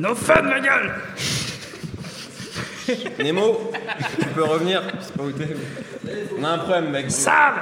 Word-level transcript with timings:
No 0.00 0.14
fun, 0.14 0.40
ma 0.44 0.60
gueule 0.60 0.92
Nemo, 3.22 3.70
tu 4.18 4.26
peux 4.28 4.44
revenir 4.44 4.82
On 6.38 6.42
a 6.42 6.48
un 6.48 6.58
problème, 6.58 6.90
mec. 6.90 7.10
Sale 7.10 7.52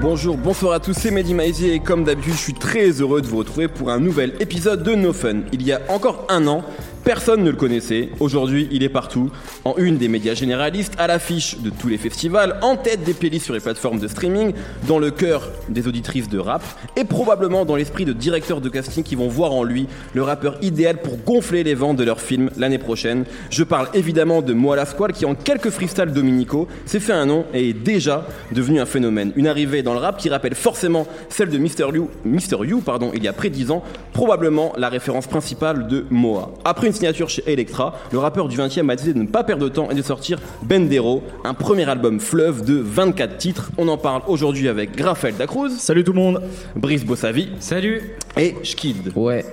Bonjour, 0.00 0.36
bonsoir 0.36 0.74
à 0.74 0.80
tous, 0.80 0.92
c'est 0.92 1.10
Mehdi 1.10 1.34
Maizy 1.34 1.70
et 1.70 1.80
comme 1.80 2.04
d'habitude, 2.04 2.34
je 2.34 2.38
suis 2.38 2.54
très 2.54 2.90
heureux 2.90 3.20
de 3.20 3.26
vous 3.26 3.38
retrouver 3.38 3.66
pour 3.66 3.90
un 3.90 3.98
nouvel 3.98 4.34
épisode 4.38 4.84
de 4.84 4.94
No 4.94 5.12
Fun. 5.12 5.40
Il 5.52 5.62
y 5.62 5.72
a 5.72 5.80
encore 5.88 6.26
un 6.28 6.46
an, 6.46 6.62
Personne 7.08 7.42
ne 7.42 7.48
le 7.48 7.56
connaissait. 7.56 8.10
Aujourd'hui, 8.20 8.68
il 8.70 8.82
est 8.82 8.90
partout. 8.90 9.30
En 9.64 9.74
une 9.78 9.96
des 9.96 10.08
médias 10.08 10.34
généralistes, 10.34 10.92
à 10.98 11.06
l'affiche 11.06 11.56
de 11.56 11.70
tous 11.70 11.88
les 11.88 11.96
festivals, 11.96 12.58
en 12.60 12.76
tête 12.76 13.02
des 13.02 13.14
playlists 13.14 13.46
sur 13.46 13.54
les 13.54 13.60
plateformes 13.60 13.98
de 13.98 14.06
streaming, 14.08 14.52
dans 14.86 14.98
le 14.98 15.10
cœur 15.10 15.48
des 15.70 15.88
auditrices 15.88 16.28
de 16.28 16.38
rap, 16.38 16.62
et 16.96 17.04
probablement 17.04 17.64
dans 17.64 17.76
l'esprit 17.76 18.04
de 18.04 18.12
directeurs 18.12 18.60
de 18.60 18.68
casting 18.68 19.02
qui 19.02 19.14
vont 19.14 19.28
voir 19.28 19.54
en 19.54 19.62
lui 19.62 19.86
le 20.12 20.22
rappeur 20.22 20.58
idéal 20.60 21.00
pour 21.00 21.16
gonfler 21.16 21.64
les 21.64 21.74
ventes 21.74 21.96
de 21.96 22.04
leur 22.04 22.20
film 22.20 22.50
l'année 22.58 22.76
prochaine. 22.76 23.24
Je 23.48 23.64
parle 23.64 23.88
évidemment 23.94 24.42
de 24.42 24.52
Moala 24.52 24.84
Squall 24.84 25.14
qui, 25.14 25.24
en 25.24 25.34
quelques 25.34 25.70
freestyles 25.70 26.12
dominicaux, 26.12 26.68
s'est 26.84 27.00
fait 27.00 27.14
un 27.14 27.24
nom 27.24 27.46
et 27.54 27.70
est 27.70 27.72
déjà 27.72 28.26
devenu 28.52 28.80
un 28.80 28.86
phénomène. 28.86 29.32
Une 29.34 29.46
arrivée 29.46 29.82
dans 29.82 29.94
le 29.94 30.00
rap 30.00 30.18
qui 30.18 30.28
rappelle 30.28 30.54
forcément 30.54 31.06
celle 31.30 31.48
de 31.48 31.56
Mr. 31.56 31.88
You, 31.94 32.10
Mr. 32.26 32.66
You 32.66 32.82
pardon, 32.82 33.12
il 33.14 33.24
y 33.24 33.28
a 33.28 33.32
près 33.32 33.48
de 33.48 33.54
10 33.54 33.70
ans, 33.70 33.82
probablement 34.12 34.74
la 34.76 34.90
référence 34.90 35.26
principale 35.26 35.88
de 35.88 36.04
Moa. 36.10 36.52
Après 36.66 36.86
une 36.86 36.97
signature 36.98 37.28
chez 37.28 37.42
Electra, 37.46 37.94
le 38.12 38.18
rappeur 38.18 38.48
du 38.48 38.56
20e 38.56 38.90
a 38.90 38.96
décidé 38.96 39.14
de 39.14 39.22
ne 39.22 39.26
pas 39.26 39.44
perdre 39.44 39.64
de 39.64 39.68
temps 39.68 39.90
et 39.90 39.94
de 39.94 40.02
sortir 40.02 40.38
Bendero, 40.62 41.22
un 41.44 41.54
premier 41.54 41.88
album 41.88 42.20
fleuve 42.20 42.64
de 42.64 42.74
24 42.74 43.36
titres. 43.36 43.70
On 43.78 43.88
en 43.88 43.96
parle 43.96 44.22
aujourd'hui 44.26 44.68
avec 44.68 45.00
Raphaël 45.00 45.36
Dacruz. 45.36 45.70
Salut 45.78 46.04
tout 46.04 46.12
le 46.12 46.18
monde. 46.20 46.42
Brice 46.76 47.04
Bossavi. 47.04 47.50
Salut. 47.60 48.16
Et 48.36 48.54
Schkid. 48.62 49.12
Ouais. 49.14 49.44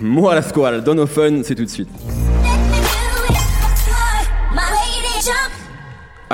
Moi 0.00 0.34
la 0.34 0.42
squale, 0.42 0.82
Don 0.82 1.06
Fun, 1.06 1.42
c'est 1.42 1.54
tout 1.54 1.64
de 1.64 1.70
suite. 1.70 1.88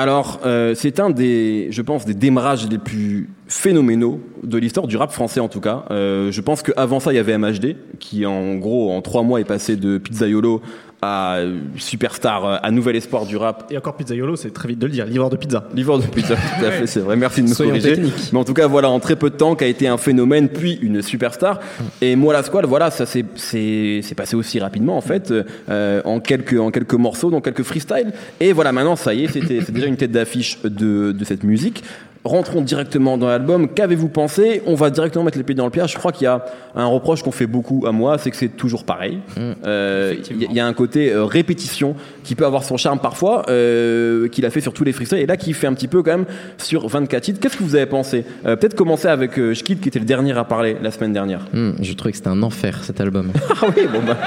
Alors, 0.01 0.39
euh, 0.47 0.73
c'est 0.73 0.99
un 0.99 1.11
des, 1.11 1.67
je 1.69 1.83
pense, 1.83 2.05
des 2.05 2.15
démarrages 2.15 2.67
les 2.67 2.79
plus 2.79 3.29
phénoménaux 3.47 4.19
de 4.41 4.57
l'histoire 4.57 4.87
du 4.87 4.97
rap 4.97 5.11
français 5.11 5.39
en 5.39 5.47
tout 5.47 5.59
cas. 5.61 5.85
Euh, 5.91 6.31
je 6.31 6.41
pense 6.41 6.63
qu'avant 6.63 6.99
ça, 6.99 7.13
il 7.13 7.17
y 7.17 7.19
avait 7.19 7.37
MHD, 7.37 7.75
qui 7.99 8.25
en 8.25 8.55
gros, 8.55 8.91
en 8.91 9.03
trois 9.03 9.21
mois, 9.21 9.41
est 9.41 9.45
passé 9.45 9.75
de 9.75 9.99
Pizzaiolo 9.99 10.63
à 11.01 11.39
superstar, 11.77 12.45
euh, 12.45 12.57
à 12.61 12.69
nouvel 12.69 12.95
espoir 12.95 13.25
du 13.25 13.35
rap. 13.35 13.65
Et 13.71 13.77
encore 13.77 13.95
Pizzaiolo, 13.95 14.35
c'est 14.35 14.51
très 14.51 14.67
vite 14.67 14.79
de 14.79 14.85
le 14.85 14.91
dire, 14.91 15.05
livreur 15.05 15.29
de 15.31 15.35
pizza. 15.35 15.63
Livreur 15.73 15.97
de 15.97 16.05
pizza, 16.05 16.35
tout 16.35 16.65
à 16.65 16.71
fait, 16.71 16.85
c'est 16.85 16.99
vrai. 16.99 17.15
Merci 17.15 17.41
de 17.41 17.47
nous 17.47 17.53
Soyons 17.55 17.71
corriger. 17.71 17.93
techniques. 17.95 18.31
Mais 18.31 18.39
en 18.39 18.43
tout 18.43 18.53
cas, 18.53 18.67
voilà, 18.67 18.89
en 18.89 18.99
très 18.99 19.15
peu 19.15 19.29
de 19.31 19.35
temps, 19.35 19.55
qui 19.55 19.63
a 19.63 19.67
été 19.67 19.87
un 19.87 19.97
phénomène, 19.97 20.49
puis 20.49 20.77
une 20.81 21.01
superstar. 21.01 21.59
Et 22.01 22.15
moi, 22.15 22.33
la 22.33 22.43
squad, 22.43 22.65
voilà, 22.65 22.91
ça 22.91 23.05
s'est 23.05 23.25
c'est 23.35 24.01
c'est 24.03 24.15
passé 24.15 24.35
aussi 24.35 24.59
rapidement 24.59 24.95
en 24.95 25.01
fait, 25.01 25.33
euh, 25.69 26.01
en 26.05 26.19
quelques 26.19 26.59
en 26.59 26.69
quelques 26.69 26.93
morceaux, 26.93 27.31
dans 27.31 27.41
quelques 27.41 27.63
freestyles. 27.63 28.13
Et 28.39 28.53
voilà, 28.53 28.71
maintenant, 28.71 28.95
ça 28.95 29.13
y 29.13 29.23
est, 29.23 29.27
c'était 29.27 29.61
c'est 29.61 29.71
déjà 29.71 29.87
une 29.87 29.97
tête 29.97 30.11
d'affiche 30.11 30.61
de 30.63 31.11
de 31.11 31.25
cette 31.25 31.43
musique. 31.43 31.83
Rentrons 32.23 32.61
directement 32.61 33.17
dans 33.17 33.27
l'album. 33.27 33.67
Qu'avez-vous 33.67 34.07
pensé? 34.09 34.61
On 34.67 34.75
va 34.75 34.91
directement 34.91 35.23
mettre 35.25 35.39
les 35.39 35.43
pieds 35.43 35.55
dans 35.55 35.65
le 35.65 35.71
pied. 35.71 35.81
Je 35.87 35.97
crois 35.97 36.11
qu'il 36.11 36.25
y 36.25 36.27
a 36.27 36.45
un 36.75 36.85
reproche 36.85 37.23
qu'on 37.23 37.31
fait 37.31 37.47
beaucoup 37.47 37.83
à 37.87 37.91
moi, 37.91 38.19
c'est 38.19 38.29
que 38.29 38.37
c'est 38.37 38.49
toujours 38.49 38.83
pareil. 38.83 39.17
Euh, 39.65 40.13
Il 40.29 40.37
y, 40.41 40.45
a- 40.45 40.47
il 40.51 40.55
y 40.55 40.59
a 40.59 40.65
un 40.67 40.73
côté 40.73 41.11
euh, 41.11 41.25
répétition 41.25 41.95
qui 42.23 42.35
peut 42.35 42.45
avoir 42.45 42.63
son 42.63 42.77
charme 42.77 42.99
parfois, 42.99 43.43
euh, 43.49 44.27
qu'il 44.27 44.45
a 44.45 44.51
fait 44.51 44.61
sur 44.61 44.71
tous 44.71 44.83
les 44.83 44.91
freestyles, 44.91 45.17
et 45.17 45.25
là 45.25 45.35
qui 45.35 45.51
fait 45.53 45.65
un 45.65 45.73
petit 45.73 45.87
peu 45.87 46.03
quand 46.03 46.11
même 46.11 46.25
sur 46.59 46.87
24 46.87 47.23
titres. 47.23 47.39
Qu'est-ce 47.39 47.57
que 47.57 47.63
vous 47.63 47.75
avez 47.75 47.87
pensé? 47.87 48.23
Euh, 48.45 48.55
Peut-être 48.55 48.75
commencer 48.75 49.07
avec 49.07 49.39
euh, 49.39 49.55
Schkid, 49.55 49.79
qui 49.79 49.89
était 49.89 49.97
le 49.99 50.05
dernier 50.05 50.37
à 50.37 50.43
parler 50.43 50.77
la 50.79 50.91
semaine 50.91 51.13
dernière. 51.13 51.47
Hmm, 51.53 51.71
je 51.81 51.91
trouvais 51.93 52.11
que 52.11 52.17
c'était 52.17 52.29
un 52.29 52.43
enfer 52.43 52.83
cet 52.83 53.01
album. 53.01 53.31
Ah 53.63 53.65
oui, 53.75 53.83
bon 53.91 53.99
bah. 54.05 54.17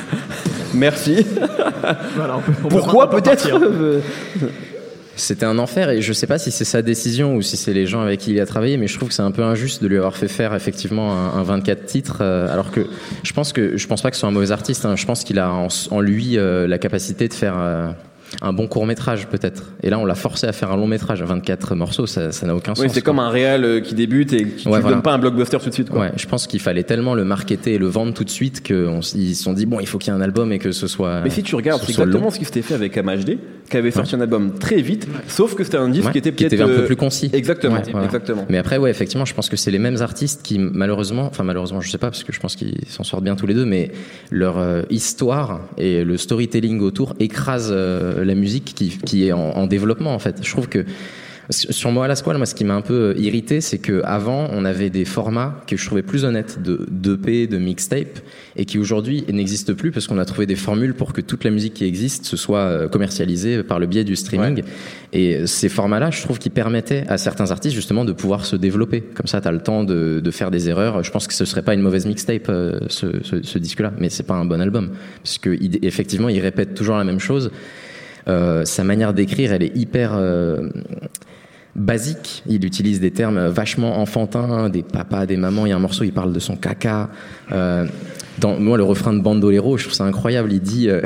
Merci. 0.74 1.26
Voilà, 2.14 2.36
on 2.36 2.40
peut- 2.40 2.52
on 2.64 2.68
peut 2.68 2.76
Pourquoi 2.76 3.10
peut-être 3.10 3.48
C'était 5.18 5.46
un 5.46 5.58
enfer 5.58 5.88
et 5.88 6.02
je 6.02 6.12
sais 6.12 6.26
pas 6.26 6.38
si 6.38 6.50
c'est 6.50 6.66
sa 6.66 6.82
décision 6.82 7.34
ou 7.36 7.42
si 7.42 7.56
c'est 7.56 7.72
les 7.72 7.86
gens 7.86 8.02
avec 8.02 8.20
qui 8.20 8.32
il 8.32 8.40
a 8.40 8.44
travaillé, 8.44 8.76
mais 8.76 8.86
je 8.86 8.96
trouve 8.96 9.08
que 9.08 9.14
c'est 9.14 9.22
un 9.22 9.30
peu 9.30 9.42
injuste 9.42 9.82
de 9.82 9.88
lui 9.88 9.96
avoir 9.96 10.14
fait 10.14 10.28
faire 10.28 10.54
effectivement 10.54 11.12
un, 11.14 11.38
un 11.38 11.42
24 11.42 11.86
titres, 11.86 12.18
euh, 12.20 12.52
alors 12.52 12.70
que 12.70 12.86
je 13.22 13.32
pense 13.32 13.54
que 13.54 13.78
je 13.78 13.86
pense 13.86 14.02
pas 14.02 14.10
que 14.10 14.16
ce 14.16 14.20
soit 14.20 14.28
un 14.28 14.32
mauvais 14.32 14.50
artiste. 14.52 14.84
hein. 14.84 14.94
Je 14.94 15.06
pense 15.06 15.24
qu'il 15.24 15.38
a 15.38 15.50
en, 15.50 15.68
en 15.90 16.00
lui 16.00 16.36
euh, 16.36 16.66
la 16.68 16.76
capacité 16.78 17.28
de 17.28 17.34
faire 17.34 17.54
euh, 17.58 17.88
un 18.42 18.52
bon 18.52 18.66
court 18.66 18.86
métrage 18.86 19.26
peut-être. 19.28 19.72
Et 19.82 19.90
là, 19.90 19.98
on 19.98 20.04
l'a 20.04 20.14
forcé 20.14 20.46
à 20.46 20.52
faire 20.52 20.70
un 20.72 20.76
long 20.76 20.86
métrage, 20.86 21.22
24 21.22 21.74
morceaux, 21.74 22.06
ça 22.06 22.28
n'a 22.44 22.54
aucun 22.54 22.72
Oui, 22.72 22.84
sens. 22.88 22.92
c'est 22.94 23.00
quoi. 23.02 23.12
comme 23.12 23.18
un 23.20 23.30
réel 23.30 23.64
euh, 23.64 23.80
qui 23.80 23.94
débute 23.94 24.32
et 24.32 24.44
qui 24.44 24.62
tu 24.64 24.68
Ouais, 24.68 24.80
voilà. 24.80 24.96
donnes 24.96 25.02
pas 25.02 25.12
un 25.12 25.18
blockbuster 25.18 25.58
tout 25.58 25.68
de 25.68 25.74
suite. 25.74 25.90
Quoi. 25.90 26.00
Ouais, 26.00 26.12
je 26.16 26.26
pense 26.26 26.46
qu'il 26.46 26.60
fallait 26.60 26.82
tellement 26.84 27.14
le 27.14 27.24
marketer 27.24 27.74
et 27.74 27.78
le 27.78 27.86
vendre 27.86 28.12
tout 28.14 28.24
de 28.24 28.30
suite 28.30 28.62
qu'ils 28.62 29.36
se 29.36 29.42
sont 29.42 29.52
dit 29.52 29.66
bon, 29.66 29.80
il 29.80 29.86
faut 29.86 29.98
qu'il 29.98 30.12
y 30.12 30.16
ait 30.16 30.18
un 30.18 30.22
album 30.22 30.52
et 30.52 30.58
que 30.58 30.72
ce 30.72 30.86
soit. 30.86 31.20
Mais 31.22 31.30
si 31.30 31.42
tu 31.42 31.54
regardes, 31.54 31.80
ce 31.80 31.86
c'est 31.86 31.92
soit 31.92 32.04
exactement 32.04 32.26
long. 32.26 32.30
ce 32.30 32.38
qui 32.38 32.44
s'était 32.44 32.62
fait 32.62 32.74
avec 32.74 32.96
MHD, 32.96 33.38
qui 33.70 33.76
avait 33.76 33.90
sorti 33.90 34.14
un 34.16 34.20
album 34.20 34.52
très 34.58 34.80
vite, 34.82 35.08
sauf 35.28 35.54
que 35.54 35.64
c'était 35.64 35.76
un 35.78 35.88
disque 35.88 36.06
Ouais, 36.06 36.12
qui 36.12 36.18
était 36.18 36.32
peut-être 36.32 36.60
un 36.60 36.66
peu 36.66 36.80
euh, 36.82 36.86
plus 36.86 36.96
concis. 36.96 37.30
Exactement, 37.32 37.76
Ouais, 37.76 37.82
voilà. 37.90 38.06
exactement. 38.06 38.44
Mais 38.48 38.58
après, 38.58 38.76
ouais, 38.78 38.90
effectivement, 38.90 39.24
je 39.24 39.34
pense 39.34 39.48
que 39.48 39.56
c'est 39.56 39.70
les 39.70 39.78
mêmes 39.78 40.00
artistes 40.02 40.42
qui, 40.42 40.58
malheureusement, 40.58 41.26
enfin 41.26 41.42
malheureusement, 41.44 41.80
je 41.80 41.90
sais 41.90 41.98
pas 41.98 42.10
parce 42.10 42.22
que 42.24 42.32
je 42.32 42.40
pense 42.40 42.54
qu'ils 42.56 42.76
s'en 42.88 43.02
sortent 43.04 43.24
bien 43.24 43.34
tous 43.36 43.46
les 43.46 43.54
deux, 43.54 43.64
mais 43.66 43.90
leur 44.30 44.58
euh, 44.58 44.82
histoire 44.90 45.60
et 45.78 46.04
le 46.04 46.16
storytelling 46.16 46.80
autour 46.80 47.14
écrasent 47.20 47.70
euh, 47.72 48.15
la 48.24 48.34
musique 48.34 48.72
qui, 48.74 48.88
qui 49.04 49.26
est 49.26 49.32
en, 49.32 49.50
en 49.50 49.66
développement 49.66 50.14
en 50.14 50.18
fait. 50.18 50.38
Je 50.42 50.50
trouve 50.50 50.68
que 50.68 50.84
sur 51.50 51.92
moi 51.92 52.06
à 52.06 52.08
la 52.08 52.16
squale, 52.16 52.38
moi, 52.38 52.46
ce 52.46 52.54
qui 52.54 52.64
m'a 52.64 52.74
un 52.74 52.80
peu 52.80 53.14
irrité, 53.18 53.60
c'est 53.60 53.78
que 53.78 54.02
avant, 54.04 54.48
on 54.52 54.64
avait 54.64 54.90
des 54.90 55.04
formats 55.04 55.62
que 55.68 55.76
je 55.76 55.86
trouvais 55.86 56.02
plus 56.02 56.24
honnêtes 56.24 56.60
de 56.60 56.86
d'EP, 56.90 57.46
de 57.46 57.58
mixtape, 57.58 58.18
et 58.56 58.64
qui 58.64 58.78
aujourd'hui 58.78 59.24
n'existent 59.32 59.74
plus 59.74 59.92
parce 59.92 60.08
qu'on 60.08 60.18
a 60.18 60.24
trouvé 60.24 60.46
des 60.46 60.56
formules 60.56 60.94
pour 60.94 61.12
que 61.12 61.20
toute 61.20 61.44
la 61.44 61.50
musique 61.50 61.74
qui 61.74 61.84
existe 61.84 62.24
se 62.24 62.36
soit 62.36 62.58
euh, 62.58 62.88
commercialisée 62.88 63.62
par 63.62 63.78
le 63.78 63.86
biais 63.86 64.02
du 64.02 64.16
streaming. 64.16 64.62
Et 65.12 65.46
ces 65.46 65.68
formats-là, 65.68 66.10
je 66.10 66.20
trouve 66.22 66.40
qu'ils 66.40 66.50
permettaient 66.52 67.04
à 67.08 67.16
certains 67.16 67.50
artistes 67.52 67.76
justement 67.76 68.04
de 68.04 68.12
pouvoir 68.12 68.44
se 68.44 68.56
développer. 68.56 69.02
Comme 69.02 69.28
ça, 69.28 69.40
tu 69.40 69.46
as 69.46 69.52
le 69.52 69.60
temps 69.60 69.84
de, 69.84 70.20
de 70.20 70.30
faire 70.32 70.50
des 70.50 70.68
erreurs. 70.68 71.04
Je 71.04 71.12
pense 71.12 71.28
que 71.28 71.34
ce 71.34 71.44
serait 71.44 71.62
pas 71.62 71.74
une 71.74 71.82
mauvaise 71.82 72.06
mixtape, 72.06 72.48
euh, 72.48 72.80
ce, 72.88 73.22
ce, 73.22 73.42
ce 73.44 73.58
disque-là, 73.58 73.92
mais 73.98 74.08
c'est 74.08 74.24
pas 74.26 74.34
un 74.34 74.46
bon 74.46 74.60
album. 74.60 74.90
Parce 75.22 75.38
que 75.38 75.56
effectivement, 75.84 76.28
il 76.28 76.40
répète 76.40 76.74
toujours 76.74 76.96
la 76.96 77.04
même 77.04 77.20
chose. 77.20 77.52
Euh, 78.28 78.64
sa 78.64 78.84
manière 78.84 79.14
d'écrire, 79.14 79.52
elle 79.52 79.62
est 79.62 79.76
hyper 79.76 80.12
euh, 80.14 80.68
basique. 81.74 82.42
Il 82.46 82.64
utilise 82.64 83.00
des 83.00 83.10
termes 83.10 83.46
vachement 83.46 84.00
enfantins, 84.00 84.68
des 84.68 84.82
papas, 84.82 85.26
des 85.26 85.36
mamans. 85.36 85.66
Il 85.66 85.70
y 85.70 85.72
a 85.72 85.76
un 85.76 85.80
morceau, 85.80 86.04
il 86.04 86.12
parle 86.12 86.32
de 86.32 86.40
son 86.40 86.56
caca. 86.56 87.10
Euh, 87.52 87.86
dans, 88.38 88.58
moi, 88.58 88.76
le 88.76 88.84
refrain 88.84 89.12
de 89.12 89.20
Bandolero, 89.20 89.76
je 89.76 89.84
trouve 89.84 89.94
ça 89.94 90.04
incroyable. 90.04 90.52
Il 90.52 90.60
dit, 90.60 90.88
euh, 90.88 91.00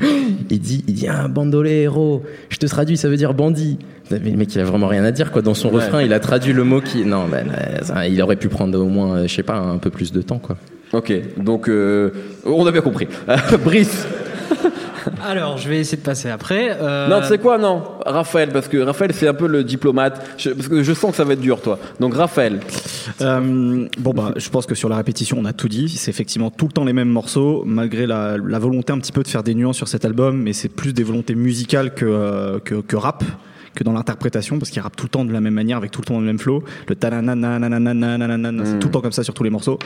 il 0.50 0.60
dit, 0.60 0.84
il 0.88 0.94
dit, 0.94 1.08
un 1.08 1.28
bandolero. 1.28 2.22
Je 2.48 2.56
te 2.58 2.66
traduis, 2.66 2.96
ça 2.96 3.08
veut 3.08 3.16
dire 3.16 3.34
bandit. 3.34 3.78
Mais 4.10 4.18
le 4.18 4.36
mec, 4.36 4.54
il 4.54 4.60
a 4.60 4.64
vraiment 4.64 4.88
rien 4.88 5.04
à 5.04 5.10
dire, 5.10 5.30
quoi. 5.30 5.42
Dans 5.42 5.54
son 5.54 5.68
refrain, 5.68 6.02
il 6.02 6.12
a 6.12 6.20
traduit 6.20 6.52
le 6.52 6.64
mot 6.64 6.80
qui, 6.80 7.04
non, 7.04 7.26
ben, 7.28 7.46
il 8.08 8.20
aurait 8.22 8.36
pu 8.36 8.48
prendre 8.48 8.78
au 8.78 8.88
moins, 8.88 9.26
je 9.26 9.34
sais 9.34 9.42
pas, 9.42 9.56
un 9.58 9.76
peu 9.76 9.90
plus 9.90 10.12
de 10.12 10.22
temps, 10.22 10.38
quoi. 10.38 10.56
Ok, 10.92 11.12
donc 11.36 11.68
euh, 11.68 12.10
on 12.46 12.66
a 12.66 12.72
bien 12.72 12.80
compris. 12.80 13.06
Brice, 13.64 14.06
Alors, 15.26 15.58
je 15.58 15.68
vais 15.68 15.78
essayer 15.80 15.98
de 15.98 16.02
passer 16.02 16.28
après. 16.30 16.76
Euh, 16.80 17.08
non, 17.08 17.20
tu 17.20 17.26
sais 17.28 17.38
quoi, 17.38 17.58
non, 17.58 17.82
Raphaël, 18.06 18.50
parce 18.50 18.68
que 18.68 18.78
Raphaël 18.78 19.12
c'est 19.14 19.28
un 19.28 19.34
peu 19.34 19.46
le 19.46 19.64
diplomate, 19.64 20.20
Je- 20.38 20.50
parce 20.50 20.68
que 20.68 20.82
je 20.82 20.92
sens 20.92 21.10
que 21.12 21.16
ça 21.16 21.24
va 21.24 21.32
être 21.34 21.40
dur, 21.40 21.60
toi. 21.60 21.78
Donc 22.00 22.14
Raphaël, 22.14 22.60
Euh, 23.20 23.86
bon 23.98 24.12
bah, 24.12 24.32
je 24.36 24.48
pense 24.50 24.66
que 24.66 24.74
sur 24.74 24.88
la 24.88 24.96
répétition, 24.96 25.38
on 25.40 25.44
a 25.44 25.52
tout 25.52 25.68
dit. 25.68 25.88
C'est 25.88 26.10
effectivement 26.10 26.50
tout 26.50 26.66
le 26.66 26.72
temps 26.72 26.84
les 26.84 26.92
mêmes 26.92 27.08
morceaux, 27.08 27.62
malgré 27.66 28.06
la, 28.06 28.36
la 28.36 28.58
volonté 28.58 28.92
un 28.92 28.98
petit 28.98 29.12
peu 29.12 29.22
de 29.22 29.28
faire 29.28 29.42
des 29.42 29.54
nuances 29.54 29.76
sur 29.76 29.88
cet 29.88 30.04
album, 30.04 30.36
mais 30.42 30.52
c'est 30.52 30.68
plus 30.68 30.92
des 30.92 31.02
volontés 31.02 31.34
musicales 31.34 31.94
que 31.94 32.04
euh, 32.06 32.58
que, 32.60 32.76
que 32.76 32.96
rap 32.96 33.24
que 33.78 33.84
dans 33.84 33.92
l'interprétation, 33.92 34.58
parce 34.58 34.70
qu'il 34.70 34.82
rappe 34.82 34.96
tout 34.96 35.04
le 35.04 35.10
temps 35.10 35.24
de 35.24 35.32
la 35.32 35.40
même 35.40 35.54
manière, 35.54 35.76
avec 35.76 35.90
tout 35.90 36.00
le 36.00 36.06
temps 36.06 36.18
le 36.18 36.26
même 36.26 36.38
flow. 36.38 36.64
Le 36.88 36.96
nanana 37.20 38.64
c'est 38.64 38.78
tout 38.78 38.88
le 38.88 38.92
temps 38.92 39.00
comme 39.00 39.12
ça 39.12 39.22
sur 39.22 39.34
tous 39.34 39.44
les 39.44 39.50
morceaux. 39.50 39.78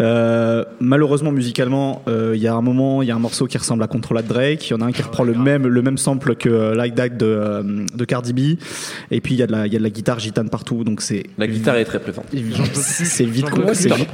Euh, 0.00 0.64
malheureusement, 0.80 1.32
musicalement, 1.32 2.02
il 2.06 2.12
euh, 2.12 2.36
y 2.36 2.48
a 2.48 2.54
un 2.54 2.62
moment, 2.62 3.02
il 3.02 3.08
y 3.08 3.10
a 3.10 3.14
un 3.14 3.20
morceau 3.20 3.46
qui 3.46 3.58
ressemble 3.58 3.82
à 3.82 3.88
Control 3.88 4.18
at 4.18 4.22
Drake. 4.22 4.68
Il 4.68 4.72
y 4.72 4.74
en 4.74 4.80
a 4.80 4.86
un 4.86 4.92
qui 4.92 5.02
reprend 5.02 5.22
le 5.22 5.34
même, 5.34 5.66
le 5.66 5.82
même 5.82 5.98
sample 5.98 6.34
que 6.34 6.74
Like 6.74 6.94
That 6.94 7.10
de, 7.10 7.84
de 7.94 8.04
Cardi 8.04 8.32
B. 8.32 8.58
Et 9.10 9.20
puis, 9.20 9.34
il 9.34 9.38
y, 9.38 9.42
a 9.42 9.46
de 9.46 9.52
la, 9.52 9.66
y 9.66 9.76
a 9.76 9.78
de 9.78 9.84
la 9.84 9.90
guitare 9.90 10.18
gitane 10.18 10.48
partout. 10.48 10.82
Donc 10.82 11.02
c'est 11.02 11.24
la 11.36 11.46
guitare 11.46 11.76
est 11.76 11.84
très 11.84 12.00
présente. 12.00 12.26
c'est 12.72 13.24
vite, 13.24 13.46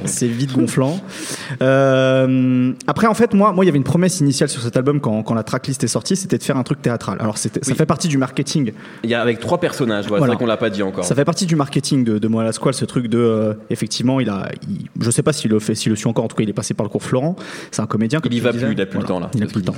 c'est 0.05 0.27
vite 0.27 0.53
gonflant. 0.53 0.99
Euh, 1.61 2.73
après, 2.87 3.07
en 3.07 3.13
fait, 3.13 3.33
moi, 3.33 3.53
moi, 3.53 3.63
il 3.63 3.67
y 3.67 3.69
avait 3.69 3.77
une 3.77 3.83
promesse 3.83 4.19
initiale 4.19 4.49
sur 4.49 4.61
cet 4.61 4.75
album 4.75 4.99
quand, 4.99 5.23
quand 5.23 5.33
la 5.33 5.43
tracklist 5.43 5.83
est 5.83 5.87
sortie, 5.87 6.15
c'était 6.15 6.37
de 6.37 6.43
faire 6.43 6.57
un 6.57 6.63
truc 6.63 6.81
théâtral. 6.81 7.17
Alors, 7.21 7.37
oui. 7.43 7.51
ça 7.61 7.75
fait 7.75 7.85
partie 7.85 8.07
du 8.07 8.17
marketing 8.17 8.73
il 9.13 9.15
y 9.15 9.19
a 9.19 9.21
avec 9.21 9.39
trois 9.39 9.59
personnages. 9.59 10.07
Voilà, 10.07 10.21
Voilà. 10.21 10.31
C'est 10.33 10.35
vrai 10.37 10.43
qu'on 10.43 10.47
l'a 10.47 10.57
pas 10.57 10.71
dit 10.71 10.81
encore. 10.81 11.03
Ça 11.05 11.13
fait 11.13 11.23
partie 11.23 11.45
du 11.45 11.55
marketing 11.55 12.03
de, 12.03 12.17
de 12.17 12.27
Moelle 12.27 12.47
à 12.47 12.51
Squale, 12.51 12.73
ce 12.73 12.83
truc 12.85 13.05
de 13.07 13.19
euh, 13.19 13.53
effectivement, 13.69 14.19
il 14.19 14.27
a, 14.27 14.49
il- 14.67 14.87
je 14.99 15.11
sais 15.11 15.21
pas 15.21 15.33
s'il 15.33 15.51
le 15.51 15.59
fait, 15.59 15.75
s'il 15.75 15.91
le 15.91 15.95
suit 15.95 16.07
encore. 16.07 16.25
En 16.25 16.27
tout 16.27 16.35
cas, 16.35 16.41
il 16.41 16.49
est 16.49 16.53
passé 16.53 16.73
par 16.73 16.83
le 16.83 16.89
cours 16.89 17.03
Florent. 17.03 17.35
C'est 17.69 17.81
un 17.81 17.85
comédien. 17.85 18.19
comme 18.21 18.31
Il 18.31 18.37
y 18.37 18.41
va 18.41 18.51
disais. 18.51 18.65
plus, 18.65 18.73
il 18.73 18.81
a 18.81 18.85
plus 18.87 18.97
le 18.97 19.05
temps, 19.05 19.19
là. 19.19 19.29
Il 19.35 19.43
a 19.43 19.45
plus 19.45 19.59
le 19.59 19.65
temps. 19.65 19.75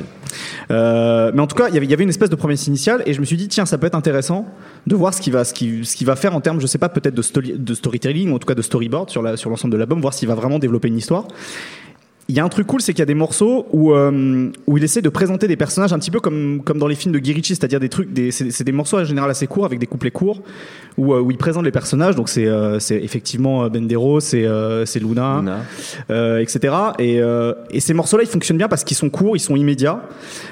Euh, 0.71 1.31
mais 1.33 1.41
en 1.41 1.47
tout 1.47 1.55
cas, 1.57 1.67
il 1.67 1.73
y 1.73 1.77
avait- 1.77 1.85
il 1.85 1.89
y 1.89 1.93
avait 1.93 2.03
une 2.03 2.09
espèce 2.09 2.29
de 2.29 2.35
promesse 2.35 2.65
initiale, 2.67 3.03
et 3.05 3.13
je 3.13 3.19
me 3.19 3.25
suis 3.25 3.35
dit 3.37 3.49
tiens, 3.49 3.65
ça 3.65 3.77
peut 3.77 3.87
être 3.87 3.95
intéressant 3.95 4.45
de 4.87 4.95
voir 4.95 5.13
ce 5.13 5.19
qu'il 5.19 5.33
va, 5.33 5.43
ce 5.43 5.53
qu'il, 5.53 5.85
ce 5.85 5.95
qu'il 5.97 6.07
va 6.07 6.15
faire 6.15 6.33
en 6.33 6.39
termes, 6.39 6.61
je 6.61 6.67
sais 6.67 6.77
pas, 6.77 6.87
peut-être 6.87 7.15
de, 7.15 7.21
story- 7.21 7.55
de 7.57 7.73
storytelling, 7.73 8.31
ou 8.31 8.35
en 8.35 8.39
tout 8.39 8.47
cas 8.47 8.55
de 8.55 8.61
storyboard 8.61 9.09
sur 9.09 9.21
la, 9.21 9.35
sur 9.35 9.49
l'ensemble 9.49 9.73
de 9.73 9.77
l'album, 9.77 9.99
voir 9.99 10.13
s'il 10.13 10.27
va 10.29 10.35
vraiment 10.35 10.59
développer 10.59 10.87
une 10.87 10.97
histoire. 10.97 11.27
Il 12.27 12.35
y 12.35 12.39
a 12.39 12.43
un 12.43 12.49
truc 12.49 12.65
cool, 12.65 12.81
c'est 12.81 12.93
qu'il 12.93 13.01
y 13.01 13.03
a 13.03 13.05
des 13.05 13.13
morceaux 13.13 13.67
où, 13.71 13.93
euh, 13.93 14.49
où 14.65 14.77
il 14.77 14.83
essaie 14.83 15.03
de 15.03 15.09
présenter 15.09 15.47
des 15.47 15.55
personnages 15.55 15.93
un 15.93 15.99
petit 15.99 16.09
peu 16.09 16.19
comme, 16.19 16.61
comme 16.63 16.79
dans 16.79 16.87
les 16.87 16.95
films 16.95 17.13
de 17.13 17.19
Guy 17.19 17.33
Ritchie, 17.33 17.55
c'est-à-dire 17.55 17.79
des 17.79 17.89
trucs, 17.89 18.11
des, 18.11 18.31
c'est, 18.31 18.63
des 18.63 18.71
morceaux 18.71 18.97
en 18.97 19.03
général 19.03 19.29
assez 19.29 19.45
courts 19.45 19.65
avec 19.65 19.77
des 19.77 19.85
couplets 19.85 20.09
courts 20.09 20.41
où, 20.97 21.13
euh, 21.13 21.19
où 21.19 21.29
il 21.29 21.37
présente 21.37 21.65
les 21.65 21.71
personnages. 21.71 22.15
Donc 22.15 22.29
c'est, 22.29 22.47
euh, 22.47 22.79
c'est 22.79 22.95
effectivement 22.95 23.69
Bendero, 23.69 24.19
c'est, 24.19 24.47
c'est 24.85 24.99
Luna, 24.99 25.41
Luna. 26.09 26.39
etc. 26.41 26.73
Et, 26.97 27.21
et 27.69 27.79
ces 27.79 27.93
morceaux-là, 27.93 28.23
ils 28.23 28.29
fonctionnent 28.29 28.57
bien 28.57 28.69
parce 28.69 28.83
qu'ils 28.83 28.97
sont 28.97 29.09
courts, 29.09 29.37
ils 29.37 29.41
sont 29.41 29.55
immédiats. 29.55 30.01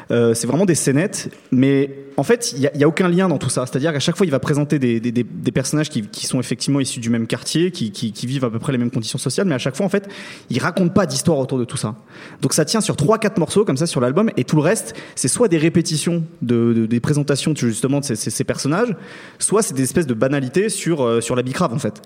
C'est 0.10 0.46
vraiment 0.46 0.66
des 0.66 0.76
scénettes, 0.76 1.32
mais 1.52 1.90
en 2.18 2.24
fait, 2.24 2.54
il 2.56 2.60
y 2.62 2.68
a, 2.68 2.78
y 2.78 2.84
a 2.84 2.88
aucun 2.88 3.08
lien 3.08 3.28
dans 3.28 3.38
tout 3.38 3.50
ça. 3.50 3.66
C'est-à-dire 3.66 3.92
qu'à 3.92 4.00
chaque 4.00 4.16
fois, 4.16 4.26
il 4.26 4.32
va 4.32 4.40
présenter 4.40 4.80
des, 4.80 5.00
des, 5.00 5.12
des, 5.12 5.24
des 5.24 5.52
personnages 5.52 5.90
qui, 5.90 6.04
qui 6.04 6.28
sont 6.28 6.40
effectivement 6.40 6.80
issus 6.80 7.00
du 7.00 7.10
même 7.10 7.28
quartier, 7.28 7.72
qui, 7.72 7.92
qui, 7.92 8.12
qui 8.12 8.28
vivent 8.28 8.46
à 8.46 8.50
peu 8.50 8.60
près 8.60 8.72
les 8.72 8.78
mêmes 8.78 8.92
conditions 8.92 9.18
sociales, 9.18 9.48
mais 9.48 9.56
à 9.56 9.60
chaque 9.60 9.76
fois, 9.76 9.86
en 9.86 9.90
fait, 9.90 10.08
il 10.50 10.60
raconte 10.60 10.94
pas 10.94 11.06
d'histoire 11.06 11.40
autour 11.40 11.58
de 11.58 11.63
tout 11.66 11.78
ça. 11.78 11.96
Donc 12.42 12.54
ça 12.54 12.66
tient 12.66 12.82
sur 12.82 12.96
trois, 12.96 13.18
quatre 13.18 13.38
morceaux 13.38 13.66
comme 13.66 13.78
ça 13.78 13.88
sur 13.88 14.02
l'album, 14.02 14.30
et 14.38 14.44
tout 14.44 14.56
le 14.56 14.62
reste, 14.62 14.94
c'est 15.16 15.28
soit 15.28 15.48
des 15.48 15.58
répétitions 15.58 16.24
de, 16.42 16.74
de- 16.74 16.86
des 16.86 17.00
présentations 17.00 17.54
justement 17.56 18.00
de 18.00 18.06
ces, 18.06 18.44
personnages, 18.44 18.96
soit 19.40 19.62
c'est 19.62 19.74
des 19.74 19.84
espèces 19.84 20.08
de 20.08 20.14
banalités 20.14 20.70
sur 20.70 21.04
euh, 21.04 21.22
sur 21.22 21.36
la 21.36 21.44
bicrave 21.44 21.74
en 21.74 21.80
fait. 21.80 22.02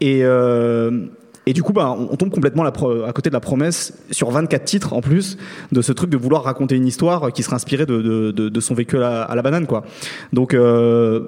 Et 0.00 0.20
euh, 0.22 1.06
et 1.48 1.52
du 1.52 1.62
coup, 1.62 1.72
bah, 1.72 1.96
on 1.96 2.16
tombe 2.16 2.30
complètement 2.30 2.64
à 2.64 3.12
côté 3.12 3.30
de 3.30 3.34
la 3.34 3.40
promesse 3.40 3.92
sur 4.10 4.30
24 4.30 4.64
titres 4.64 4.92
en 4.94 5.00
plus 5.00 5.38
de 5.70 5.80
ce 5.80 5.92
truc 5.92 6.10
de 6.10 6.16
vouloir 6.16 6.42
raconter 6.42 6.74
une 6.74 6.86
histoire 6.86 7.32
qui 7.32 7.44
serait 7.44 7.54
inspirée 7.54 7.86
de, 7.86 8.32
de, 8.32 8.60
son 8.60 8.74
vécu 8.74 8.98
à 8.98 9.32
la, 9.32 9.42
banane, 9.42 9.68
quoi. 9.68 9.84
Donc, 10.32 10.54
euh, 10.54 11.20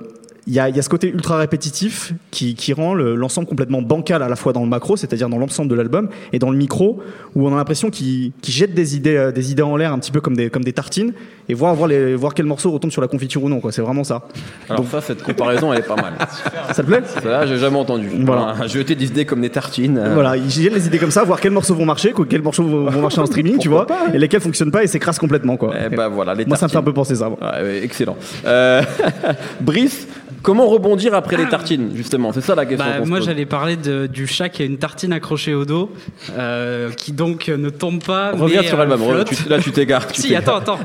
il 0.49 0.55
y 0.55 0.59
a, 0.61 0.69
il 0.69 0.75
y 0.75 0.79
a 0.79 0.83
ce 0.83 0.89
côté 0.89 1.09
ultra 1.09 1.37
répétitif 1.37 2.13
qui, 2.31 2.55
qui 2.55 2.73
rend 2.73 2.95
le- 2.95 3.15
l'ensemble 3.15 3.47
complètement 3.47 3.83
bancal 3.83 4.23
à 4.23 4.29
la 4.29 4.35
fois 4.37 4.53
dans 4.53 4.63
le 4.63 4.69
macro, 4.69 4.97
c'est-à-dire 4.97 5.29
dans 5.29 5.39
l'ensemble 5.39 5.71
de 5.71 5.75
l'album, 5.75 6.09
et 6.33 6.39
dans 6.39 6.51
le 6.51 6.57
micro, 6.57 7.01
où 7.35 7.47
on 7.47 7.53
a 7.53 7.57
l'impression 7.57 7.91
qu'il 7.91 8.33
qu'il 8.41 8.55
jette 8.55 8.75
des 8.75 8.97
idées, 8.97 9.17
euh, 9.17 9.31
des 9.31 9.53
idées 9.53 9.63
en 9.63 9.77
l'air 9.77 9.93
un 9.93 9.99
petit 9.99 10.11
peu 10.11 10.21
comme 10.21 10.35
des, 10.37 10.51
comme 10.51 10.65
des 10.65 10.73
tartines, 10.73 11.13
et 11.51 11.55
voir, 11.55 11.75
voir, 11.75 11.89
les, 11.89 12.15
voir 12.15 12.35
quel 12.35 12.47
morceau 12.47 12.71
retombe 12.71 12.91
sur 12.91 13.01
la 13.03 13.09
confiture 13.09 13.43
ou 13.45 13.49
non, 13.49 13.61
quoi. 13.61 13.73
C'est 13.73 13.83
vraiment 13.83 14.05
ça. 14.05 14.23
Alors 14.69 14.85
ça, 14.91 15.01
cette 15.01 15.23
comparaison, 15.23 15.73
elle 15.73 15.79
est 15.81 15.83
pas 15.83 15.97
mal. 15.97 16.15
Ça 16.73 16.83
te 16.83 16.87
plaît? 16.89 17.01
Ça, 17.07 17.21
là, 17.29 17.47
j'ai 17.47 17.57
jamais 17.59 17.79
entendu. 17.79 18.09
Voilà. 18.25 18.53
Voilà. 18.55 18.67
Jeter 18.67 18.95
des 18.95 19.07
idées 19.07 19.25
comme 19.25 19.41
des 19.41 19.51
tartines. 19.51 19.97
euh, 19.99 20.15
Voilà, 20.15 20.37
ils 20.37 20.51
jettent 20.51 20.75
les 20.75 20.87
idées 20.87 20.99
comme 20.99 21.11
ça, 21.11 21.25
voir 21.25 21.41
quels 21.41 21.53
morceaux 21.53 21.75
vont 21.75 21.85
marcher, 21.87 22.13
quoi, 22.13 22.27
quels 22.29 22.43
morceaux 22.43 22.65
vont 22.65 22.91
vont 22.91 23.01
marcher 23.03 23.21
en 23.21 23.27
streaming, 23.27 23.59
tu 23.59 23.69
vois, 23.69 23.87
et 24.15 24.19
lesquels 24.19 24.41
fonctionnent 24.41 24.71
pas 24.71 24.83
et 24.85 24.87
s'écrasent 24.87 25.19
complètement, 25.19 25.57
quoi. 25.57 25.75
Ben 25.95 26.09
voilà, 26.09 26.35
les 26.35 26.45
Moi, 26.47 26.57
ça 26.57 26.67
me 26.67 26.71
fait 26.71 26.77
un 26.79 26.83
peu 26.83 26.93
penser 26.93 27.15
ça. 27.17 27.29
ouais, 27.31 27.81
excellent. 27.83 28.17
Euh, 28.47 28.83
Brice, 29.61 30.07
comment 30.43 30.67
rebondir 30.67 31.15
après 31.15 31.37
les 31.37 31.49
tartines, 31.49 31.91
justement? 31.95 32.33
C'est 32.33 32.41
ça 32.41 32.55
la 32.55 32.67
question. 32.67 32.87
Bah, 32.87 33.05
moi 33.05 33.21
j'allais 33.21 33.47
parler 33.47 33.77
de- 33.77 34.07
du 34.07 34.27
chat 34.27 34.49
qui 34.49 34.63
a 34.63 34.65
une 34.65 34.79
tartine 34.79 35.13
accrochée 35.13 35.55
au 35.55 35.65
dos, 35.65 35.91
euh, 36.37 36.91
qui 36.91 37.13
donc 37.13 37.49
euh, 37.49 37.57
ne 37.57 37.71
tombe 37.71 38.03
pas. 38.03 38.33
Reviens 38.33 38.63
sur 38.63 38.79
euh, 38.81 38.97
flotte. 38.97 39.29
tu- 39.35 39.49
là 39.49 39.59
tu 39.59 39.73
t'égares. 39.73 40.07
Si, 40.15 40.35
attends, 40.35 40.57
attends. 40.57 40.79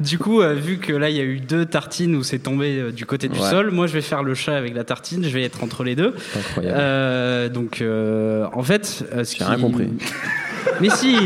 Du 0.00 0.18
coup, 0.18 0.40
euh, 0.40 0.54
vu 0.54 0.78
que 0.78 0.92
là 0.92 1.10
il 1.10 1.16
y 1.16 1.20
a 1.20 1.24
eu 1.24 1.40
deux 1.40 1.64
tartines 1.66 2.14
où 2.16 2.22
c'est 2.22 2.38
tombé 2.38 2.78
euh, 2.78 2.90
du 2.92 3.06
côté 3.06 3.28
du 3.28 3.38
Ouais. 3.38 3.50
sol, 3.50 3.70
moi 3.70 3.86
je 3.86 3.92
vais 3.94 4.00
faire 4.00 4.22
le 4.22 4.34
chat 4.34 4.56
avec 4.56 4.74
la 4.74 4.84
tartine, 4.84 5.24
je 5.24 5.28
vais 5.30 5.42
être 5.42 5.62
entre 5.62 5.84
les 5.84 5.94
deux. 5.96 6.14
Incroyable. 6.36 6.76
Euh, 6.80 7.48
donc 7.48 7.80
euh, 7.80 8.46
en 8.52 8.62
fait, 8.62 9.04
euh, 9.12 9.24
ce 9.24 9.32
J'ai 9.32 9.38
qui... 9.38 9.44
rien 9.44 9.58
compris. 9.58 9.88
Mais 10.80 10.88
si, 10.88 11.16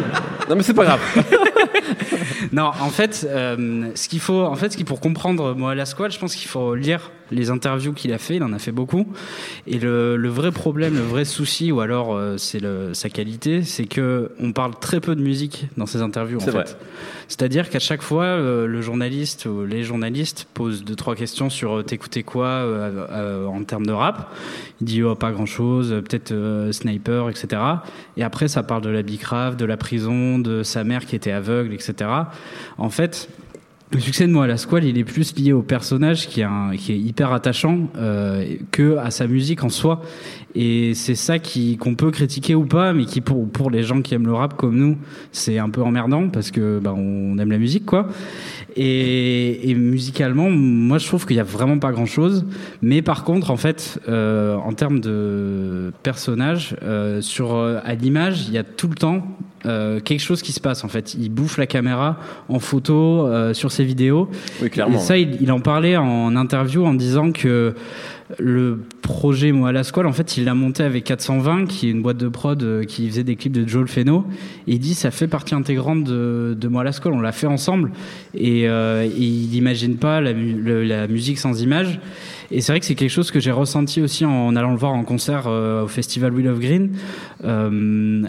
Non 0.50 0.56
mais 0.56 0.62
c'est 0.64 0.74
pas 0.74 0.84
grave. 0.84 1.00
non, 2.52 2.64
en 2.80 2.90
fait, 2.90 3.26
euh, 3.28 3.90
ce 3.94 4.08
qu'il 4.08 4.20
faut, 4.20 4.42
en 4.42 4.54
fait, 4.56 4.72
ce 4.72 4.76
qui 4.76 4.84
pour 4.84 5.00
comprendre 5.00 5.54
moi 5.54 5.74
la 5.74 5.86
squad, 5.86 6.10
je 6.12 6.18
pense 6.18 6.34
qu'il 6.34 6.48
faut 6.48 6.74
lire 6.74 7.10
les 7.30 7.50
interviews 7.50 7.92
qu'il 7.92 8.12
a 8.12 8.18
fait. 8.18 8.36
Il 8.36 8.42
en 8.42 8.52
a 8.52 8.58
fait 8.58 8.72
beaucoup. 8.72 9.06
Et 9.66 9.78
le, 9.78 10.16
le 10.16 10.28
vrai 10.28 10.52
problème, 10.52 10.94
le 10.94 11.00
vrai 11.00 11.24
souci, 11.24 11.72
ou 11.72 11.80
alors 11.80 12.14
euh, 12.14 12.36
c'est 12.36 12.62
sa 12.92 13.08
qualité, 13.08 13.62
c'est 13.62 13.86
que 13.86 14.32
on 14.40 14.52
parle 14.52 14.74
très 14.78 15.00
peu 15.00 15.14
de 15.14 15.22
musique 15.22 15.68
dans 15.76 15.86
ses 15.86 16.02
interviews. 16.02 16.40
C'est 16.40 16.50
vrai. 16.50 16.64
C'est-à-dire 17.28 17.68
qu'à 17.68 17.78
chaque 17.78 18.00
fois, 18.00 18.24
euh, 18.24 18.66
le 18.66 18.80
journaliste 18.80 19.44
ou 19.44 19.66
les 19.66 19.84
journalistes 19.84 20.48
posent 20.54 20.82
deux 20.82 20.96
trois 20.96 21.14
questions 21.14 21.50
sur 21.50 21.78
euh, 21.78 21.82
t'écoutais 21.82 22.22
quoi 22.22 22.64
en 23.46 23.62
termes 23.64 23.86
de 23.86 23.92
rap. 23.92 24.34
Il 24.80 24.86
dit 24.86 25.02
oh, 25.02 25.14
pas 25.14 25.30
grand-chose, 25.30 25.92
euh, 25.92 26.00
peut-être 26.00 26.32
Sniper, 26.72 27.28
etc. 27.28 27.60
Et 28.16 28.22
après, 28.22 28.48
ça 28.48 28.62
parle 28.62 28.82
de 28.82 28.88
la 28.88 29.02
bicrave, 29.02 29.56
de 29.56 29.66
la 29.66 29.76
prison, 29.76 30.38
de 30.38 30.62
sa 30.62 30.84
mère 30.84 31.04
qui 31.04 31.16
était 31.16 31.32
aveugle, 31.32 31.74
etc. 31.74 32.10
En 32.78 32.90
fait. 32.90 33.28
Le 33.90 34.00
succès 34.00 34.26
de 34.26 34.32
Moi 34.32 34.44
à 34.44 34.46
la 34.46 34.58
Squale, 34.58 34.84
il 34.84 34.98
est 34.98 35.04
plus 35.04 35.34
lié 35.38 35.54
au 35.54 35.62
personnage 35.62 36.28
qui 36.28 36.40
est, 36.42 36.44
un- 36.44 36.76
qui 36.76 36.92
est 36.92 36.98
hyper 36.98 37.32
attachant 37.32 37.88
euh, 37.96 38.44
que 38.70 38.98
à 38.98 39.10
sa 39.10 39.26
musique 39.26 39.64
en 39.64 39.70
soi. 39.70 40.02
Et 40.54 40.92
c'est 40.92 41.14
ça 41.14 41.38
qui 41.38 41.78
qu'on 41.78 41.94
peut 41.94 42.10
critiquer 42.10 42.54
ou 42.54 42.66
pas, 42.66 42.92
mais 42.92 43.06
qui 43.06 43.22
pour 43.22 43.48
pour 43.48 43.70
les 43.70 43.82
gens 43.84 44.02
qui 44.02 44.14
aiment 44.14 44.26
le 44.26 44.34
rap 44.34 44.56
comme 44.58 44.76
nous, 44.76 44.98
c'est 45.32 45.58
un 45.58 45.70
peu 45.70 45.80
emmerdant 45.82 46.28
parce 46.28 46.50
que 46.50 46.78
bah, 46.80 46.92
on 46.94 47.38
aime 47.38 47.50
la 47.50 47.56
musique 47.58 47.86
quoi. 47.86 48.08
Et, 48.76 49.70
et 49.70 49.74
musicalement, 49.74 50.50
moi 50.50 50.98
je 50.98 51.06
trouve 51.06 51.24
qu'il 51.26 51.36
y 51.36 51.40
a 51.40 51.44
vraiment 51.44 51.78
pas 51.78 51.90
grand 51.92 52.06
chose. 52.06 52.44
Mais 52.82 53.00
par 53.00 53.24
contre, 53.24 53.50
en 53.50 53.56
fait, 53.56 54.00
euh, 54.08 54.54
en 54.56 54.74
termes 54.74 55.00
de 55.00 55.92
personnage, 56.02 56.76
euh, 56.82 57.22
sur 57.22 57.54
euh, 57.54 57.78
à 57.84 57.94
l'image, 57.94 58.48
il 58.48 58.54
y 58.54 58.58
a 58.58 58.64
tout 58.64 58.88
le 58.88 58.94
temps 58.96 59.26
euh, 59.66 60.00
quelque 60.00 60.20
chose 60.20 60.42
qui 60.42 60.52
se 60.52 60.60
passe. 60.60 60.84
En 60.84 60.88
fait, 60.88 61.14
il 61.14 61.30
bouffe 61.30 61.58
la 61.58 61.66
caméra 61.66 62.16
en 62.48 62.58
photo 62.58 63.26
euh, 63.26 63.54
sur 63.54 63.72
ses 63.72 63.84
vidéos. 63.84 64.28
Oui, 64.62 64.70
clairement. 64.70 64.98
Et 64.98 65.00
ça, 65.00 65.18
il, 65.18 65.40
il 65.40 65.50
en 65.52 65.60
parlait 65.60 65.96
en 65.96 66.36
interview 66.36 66.84
en 66.84 66.94
disant 66.94 67.32
que 67.32 67.74
le 68.38 68.80
projet 69.00 69.52
Moi 69.52 69.70
à 69.70 69.72
la 69.72 69.84
Squale, 69.84 70.06
en 70.06 70.12
fait, 70.12 70.36
il 70.36 70.44
l'a 70.44 70.54
monté 70.54 70.82
avec 70.82 71.04
420, 71.04 71.66
qui 71.66 71.88
est 71.88 71.90
une 71.90 72.02
boîte 72.02 72.18
de 72.18 72.28
prod 72.28 72.62
euh, 72.62 72.84
qui 72.84 73.08
faisait 73.08 73.24
des 73.24 73.36
clips 73.36 73.52
de 73.52 73.66
Joel 73.66 73.88
Feno. 73.88 74.24
Il 74.66 74.78
dit 74.78 74.94
ça 74.94 75.10
fait 75.10 75.28
partie 75.28 75.54
intégrante 75.54 76.04
de, 76.04 76.54
de 76.58 76.68
Moi 76.68 76.82
à 76.82 76.84
la 76.84 76.92
Squale. 76.92 77.14
On 77.14 77.20
l'a 77.20 77.32
fait 77.32 77.46
ensemble. 77.46 77.92
Et, 78.34 78.68
euh, 78.68 79.08
il 79.16 79.48
n'imagine 79.50 79.96
pas 79.96 80.20
la, 80.20 80.34
musique 81.06 81.38
sans 81.38 81.62
image. 81.62 82.00
Et 82.50 82.62
c'est 82.62 82.72
vrai 82.72 82.80
que 82.80 82.86
c'est 82.86 82.94
quelque 82.94 83.10
chose 83.10 83.30
que 83.30 83.40
j'ai 83.40 83.50
ressenti 83.50 84.00
aussi 84.00 84.24
en 84.24 84.56
allant 84.56 84.70
le 84.70 84.78
voir 84.78 84.94
en 84.94 85.04
concert 85.04 85.44
euh, 85.46 85.84
au 85.84 85.88
festival 85.88 86.32
Wheel 86.32 86.48
of 86.48 86.60
Green. 86.60 86.92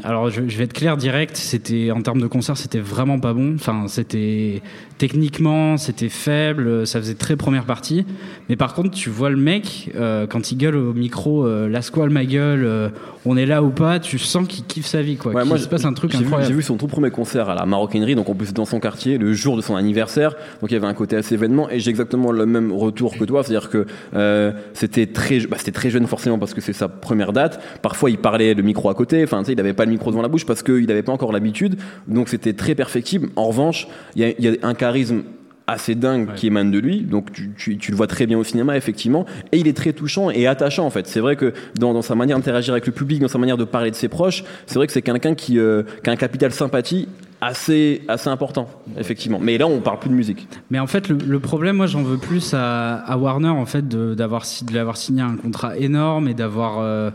Alors 0.03 0.29
je, 0.29 0.41
je 0.47 0.57
vais 0.57 0.65
être 0.65 0.73
clair 0.73 0.97
direct, 0.97 1.37
c'était 1.37 1.91
en 1.91 2.01
termes 2.01 2.21
de 2.21 2.27
concert, 2.27 2.57
c'était 2.57 2.79
vraiment 2.79 3.19
pas 3.19 3.33
bon. 3.33 3.55
Enfin, 3.55 3.85
c'était 3.87 4.61
techniquement, 4.97 5.77
c'était 5.77 6.09
faible, 6.09 6.85
ça 6.85 6.99
faisait 6.99 7.15
très 7.15 7.37
première 7.37 7.63
partie. 7.63 8.05
Mais 8.49 8.57
par 8.57 8.73
contre, 8.73 8.91
tu 8.91 9.09
vois 9.09 9.29
le 9.29 9.37
mec 9.37 9.88
euh, 9.95 10.27
quand 10.27 10.51
il 10.51 10.57
gueule 10.57 10.75
au 10.75 10.93
micro, 10.93 11.45
euh, 11.45 11.67
la 11.69 11.81
squale 11.81 12.09
ma 12.09 12.25
gueule, 12.25 12.63
euh, 12.65 12.89
on 13.25 13.37
est 13.37 13.45
là 13.45 13.63
ou 13.63 13.69
pas, 13.69 13.99
tu 13.99 14.17
sens 14.17 14.47
qu'il 14.47 14.63
kiffe 14.63 14.85
sa 14.85 15.01
vie 15.01 15.17
quoi. 15.17 15.33
Ouais, 15.33 15.41
qu'il 15.41 15.49
moi, 15.49 15.57
se 15.57 15.67
passe 15.67 15.85
un 15.85 15.93
truc 15.93 16.15
incroyable. 16.15 16.47
j'ai 16.47 16.53
vu 16.53 16.61
son 16.61 16.77
tout 16.77 16.87
premier 16.87 17.11
concert 17.11 17.49
à 17.49 17.55
la 17.55 17.65
Maroquinerie, 17.65 18.15
donc 18.15 18.29
en 18.29 18.35
plus 18.35 18.53
dans 18.53 18.65
son 18.65 18.79
quartier, 18.79 19.17
le 19.17 19.33
jour 19.33 19.57
de 19.57 19.61
son 19.61 19.75
anniversaire. 19.75 20.35
Donc 20.61 20.71
il 20.71 20.73
y 20.73 20.77
avait 20.77 20.87
un 20.87 20.93
côté 20.93 21.15
assez 21.15 21.35
événement, 21.35 21.69
et 21.69 21.79
j'ai 21.79 21.89
exactement 21.89 22.31
le 22.31 22.45
même 22.45 22.71
retour 22.71 23.17
que 23.17 23.23
toi, 23.23 23.43
c'est-à-dire 23.43 23.69
que 23.69 23.85
euh, 24.15 24.51
c'était 24.73 25.07
très, 25.07 25.39
bah, 25.41 25.57
c'était 25.59 25.71
très 25.71 25.89
jeune 25.89 26.07
forcément 26.07 26.39
parce 26.39 26.53
que 26.53 26.61
c'est 26.61 26.73
sa 26.73 26.87
première 26.87 27.33
date. 27.33 27.61
Parfois 27.81 28.09
il 28.09 28.17
parlait 28.17 28.53
le 28.53 28.63
micro 28.63 28.89
à 28.89 28.95
côté, 28.95 29.23
enfin 29.23 29.39
tu 29.39 29.47
sais, 29.47 29.53
il 29.53 29.59
avait 29.59 29.73
pas 29.73 29.85
le 29.85 29.91
micro 29.91 30.11
devant 30.11 30.21
la 30.21 30.27
bouche 30.27 30.45
parce 30.45 30.63
qu'il 30.63 30.85
n'avait 30.85 31.03
pas 31.03 31.11
encore 31.11 31.31
l'habitude. 31.31 31.77
Donc 32.07 32.29
c'était 32.29 32.53
très 32.53 32.75
perfectible. 32.75 33.29
En 33.35 33.45
revanche, 33.45 33.87
il 34.15 34.21
y 34.21 34.25
a, 34.25 34.29
il 34.37 34.45
y 34.45 34.47
a 34.47 34.53
un 34.63 34.73
charisme 34.73 35.23
assez 35.69 35.95
dingue 35.95 36.33
qui 36.35 36.47
émane 36.47 36.71
de 36.71 36.79
lui, 36.79 37.01
donc 37.01 37.31
tu, 37.31 37.51
tu, 37.57 37.77
tu 37.77 37.91
le 37.91 37.97
vois 37.97 38.07
très 38.07 38.25
bien 38.25 38.37
au 38.37 38.43
cinéma 38.43 38.75
effectivement, 38.75 39.25
et 39.51 39.57
il 39.59 39.67
est 39.67 39.77
très 39.77 39.93
touchant 39.93 40.29
et 40.31 40.47
attachant 40.47 40.85
en 40.85 40.89
fait. 40.89 41.07
C'est 41.07 41.19
vrai 41.19 41.35
que 41.35 41.53
dans, 41.77 41.93
dans 41.93 42.01
sa 42.01 42.15
manière 42.15 42.37
d'interagir 42.37 42.73
avec 42.73 42.87
le 42.87 42.93
public, 42.93 43.19
dans 43.21 43.27
sa 43.27 43.37
manière 43.37 43.57
de 43.57 43.65
parler 43.65 43.91
de 43.91 43.95
ses 43.95 44.07
proches, 44.07 44.43
c'est 44.65 44.75
vrai 44.75 44.87
que 44.87 44.93
c'est 44.93 45.01
quelqu'un 45.01 45.35
qui, 45.35 45.59
euh, 45.59 45.83
qui 46.03 46.09
a 46.09 46.13
un 46.13 46.15
capital 46.15 46.51
sympathie 46.51 47.07
assez 47.41 48.01
assez 48.09 48.27
important 48.29 48.67
effectivement. 48.97 49.39
Mais 49.39 49.57
là 49.57 49.67
on 49.67 49.79
parle 49.79 49.99
plus 49.99 50.09
de 50.09 50.15
musique. 50.15 50.47
Mais 50.71 50.79
en 50.79 50.87
fait, 50.87 51.07
le, 51.07 51.17
le 51.25 51.39
problème, 51.39 51.77
moi, 51.77 51.87
j'en 51.87 52.03
veux 52.03 52.17
plus 52.17 52.53
à, 52.53 52.95
à 52.95 53.17
Warner, 53.17 53.49
en 53.49 53.65
fait, 53.65 53.87
de, 53.87 54.13
d'avoir, 54.13 54.43
de 54.67 54.73
l'avoir 54.73 54.97
signé 54.97 55.21
un 55.21 55.35
contrat 55.35 55.77
énorme 55.77 56.27
et 56.27 56.33
d'avoir, 56.33 56.79
euh, 56.79 57.11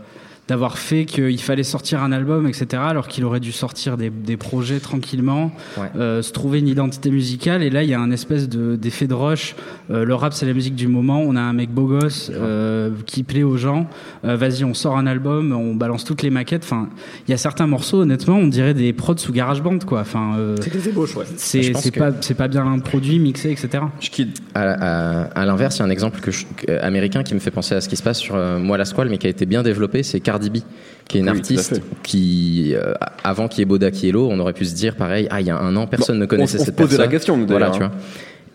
d'avoir 0.47 0.77
fait 0.77 1.05
qu'il 1.05 1.41
fallait 1.41 1.63
sortir 1.63 2.03
un 2.03 2.11
album, 2.11 2.47
etc., 2.47 2.67
alors 2.85 3.07
qu'il 3.07 3.25
aurait 3.25 3.39
dû 3.39 3.51
sortir 3.51 3.97
des, 3.97 4.11
des 4.11 4.37
projets 4.37 4.79
tranquillement, 4.79 5.51
Ouais. 5.77 5.87
euh, 5.97 6.21
se 6.21 6.31
trouver 6.31 6.59
une 6.59 6.67
identité 6.67 7.09
musicale. 7.09 7.63
Et 7.63 7.69
là, 7.71 7.81
il 7.83 7.89
y 7.89 7.93
a 7.95 7.99
un 7.99 8.11
espèce 8.11 8.47
de- 8.47 8.75
d'effet 8.75 9.07
de, 9.07 9.13
rush. 9.15 9.55
Euh, 9.89 10.05
le 10.05 10.13
rap, 10.13 10.33
c'est 10.33 10.45
la 10.45 10.53
musique 10.53 10.75
du 10.75 10.87
moment. 10.87 11.19
On 11.21 11.35
a 11.35 11.41
un 11.41 11.53
mec 11.53 11.69
beau 11.71 11.85
gosse 11.87 12.29
euh, 12.33 12.91
qui 13.07 13.23
plaît 13.23 13.43
aux 13.43 13.57
gens. 13.57 13.87
Euh, 14.23 14.35
Vas-y, 14.35 14.63
on 14.63 14.73
sort 14.75 14.97
un 14.97 15.07
album, 15.07 15.51
on 15.51 15.73
balance 15.73 16.03
toutes 16.03 16.21
les 16.21 16.29
maquettes. 16.29 16.63
Enfin, 16.63 16.89
il 17.27 17.31
y 17.31 17.33
a 17.33 17.37
certains 17.37 17.65
morceaux, 17.67 18.01
honnêtement, 18.01 18.35
on 18.37 18.47
dirait 18.47 18.73
des 18.75 18.93
prods 18.93 19.17
sous 19.17 19.31
GarageBand, 19.33 19.79
quoi. 19.79 20.01
Enfin, 20.01 20.35
euh, 20.37 20.55
C'est 20.61 20.71
des 20.73 20.89
ébauches, 20.89 21.15
ouais. 21.15 21.25
C'est 21.37 21.71
que- 21.91 21.99
pas, 21.99 22.11
c'est 22.21 22.33
pas 22.35 22.47
bien 22.47 22.77
produit, 22.79 23.17
mixé, 23.17 23.51
etc. 23.51 23.83
Je 23.99 24.09
quitte. 24.11 24.41
À, 24.53 24.61
à- 24.61 25.23
à 25.41 25.45
l'inverse, 25.45 25.77
il 25.77 25.79
y 25.79 25.81
a 25.81 25.85
un 25.85 25.89
exemple 25.89 26.19
que 26.19 26.29
je- 26.31 26.45
que- 26.57 26.71
américain 26.83 27.23
qui 27.23 27.33
me 27.33 27.39
fait 27.39 27.51
penser 27.51 27.73
à 27.73 27.81
ce 27.81 27.89
qui 27.89 27.95
se 27.95 28.03
passe 28.03 28.19
sur 28.19 28.35
euh, 28.35 28.59
Moi 28.59 28.77
la 28.77 28.85
Squale, 28.85 29.09
mais 29.09 29.17
qui 29.17 29.27
a 29.27 29.29
été 29.29 29.45
bien 29.45 29.63
développé, 29.63 30.03
c'est 30.03 30.19
Cardi 30.37 30.49
B, 30.49 30.63
qui 31.07 31.17
est 31.17 31.21
une 31.21 31.29
Oui, 31.29 31.37
artiste 31.37 31.81
qui, 32.03 32.73
euh, 32.75 32.93
avant 33.23 33.47
qu'il 33.47 33.59
y 33.59 33.61
ait 33.63 33.65
Boda 33.65 33.91
Kielo, 33.91 34.27
on 34.31 34.39
aurait 34.39 34.53
pu 34.53 34.65
se 34.65 34.75
dire 34.75 34.95
pareil, 34.95 35.27
ah, 35.31 35.41
il 35.41 35.47
y 35.47 35.49
a 35.49 35.57
un 35.57 35.75
an, 35.75 35.87
personne 35.87 36.15
Bon, 36.17 36.21
ne 36.21 36.25
connaissait 36.25 36.57
on- 36.59 36.61
on 36.61 36.65
cette 36.65 36.75
personne. 36.75 36.99
la 36.99 37.07
question, 37.07 37.37
nous, 37.37 37.47
Voilà, 37.47 37.69
tu 37.71 37.83
hein. 37.83 37.91
vois. 37.91 37.97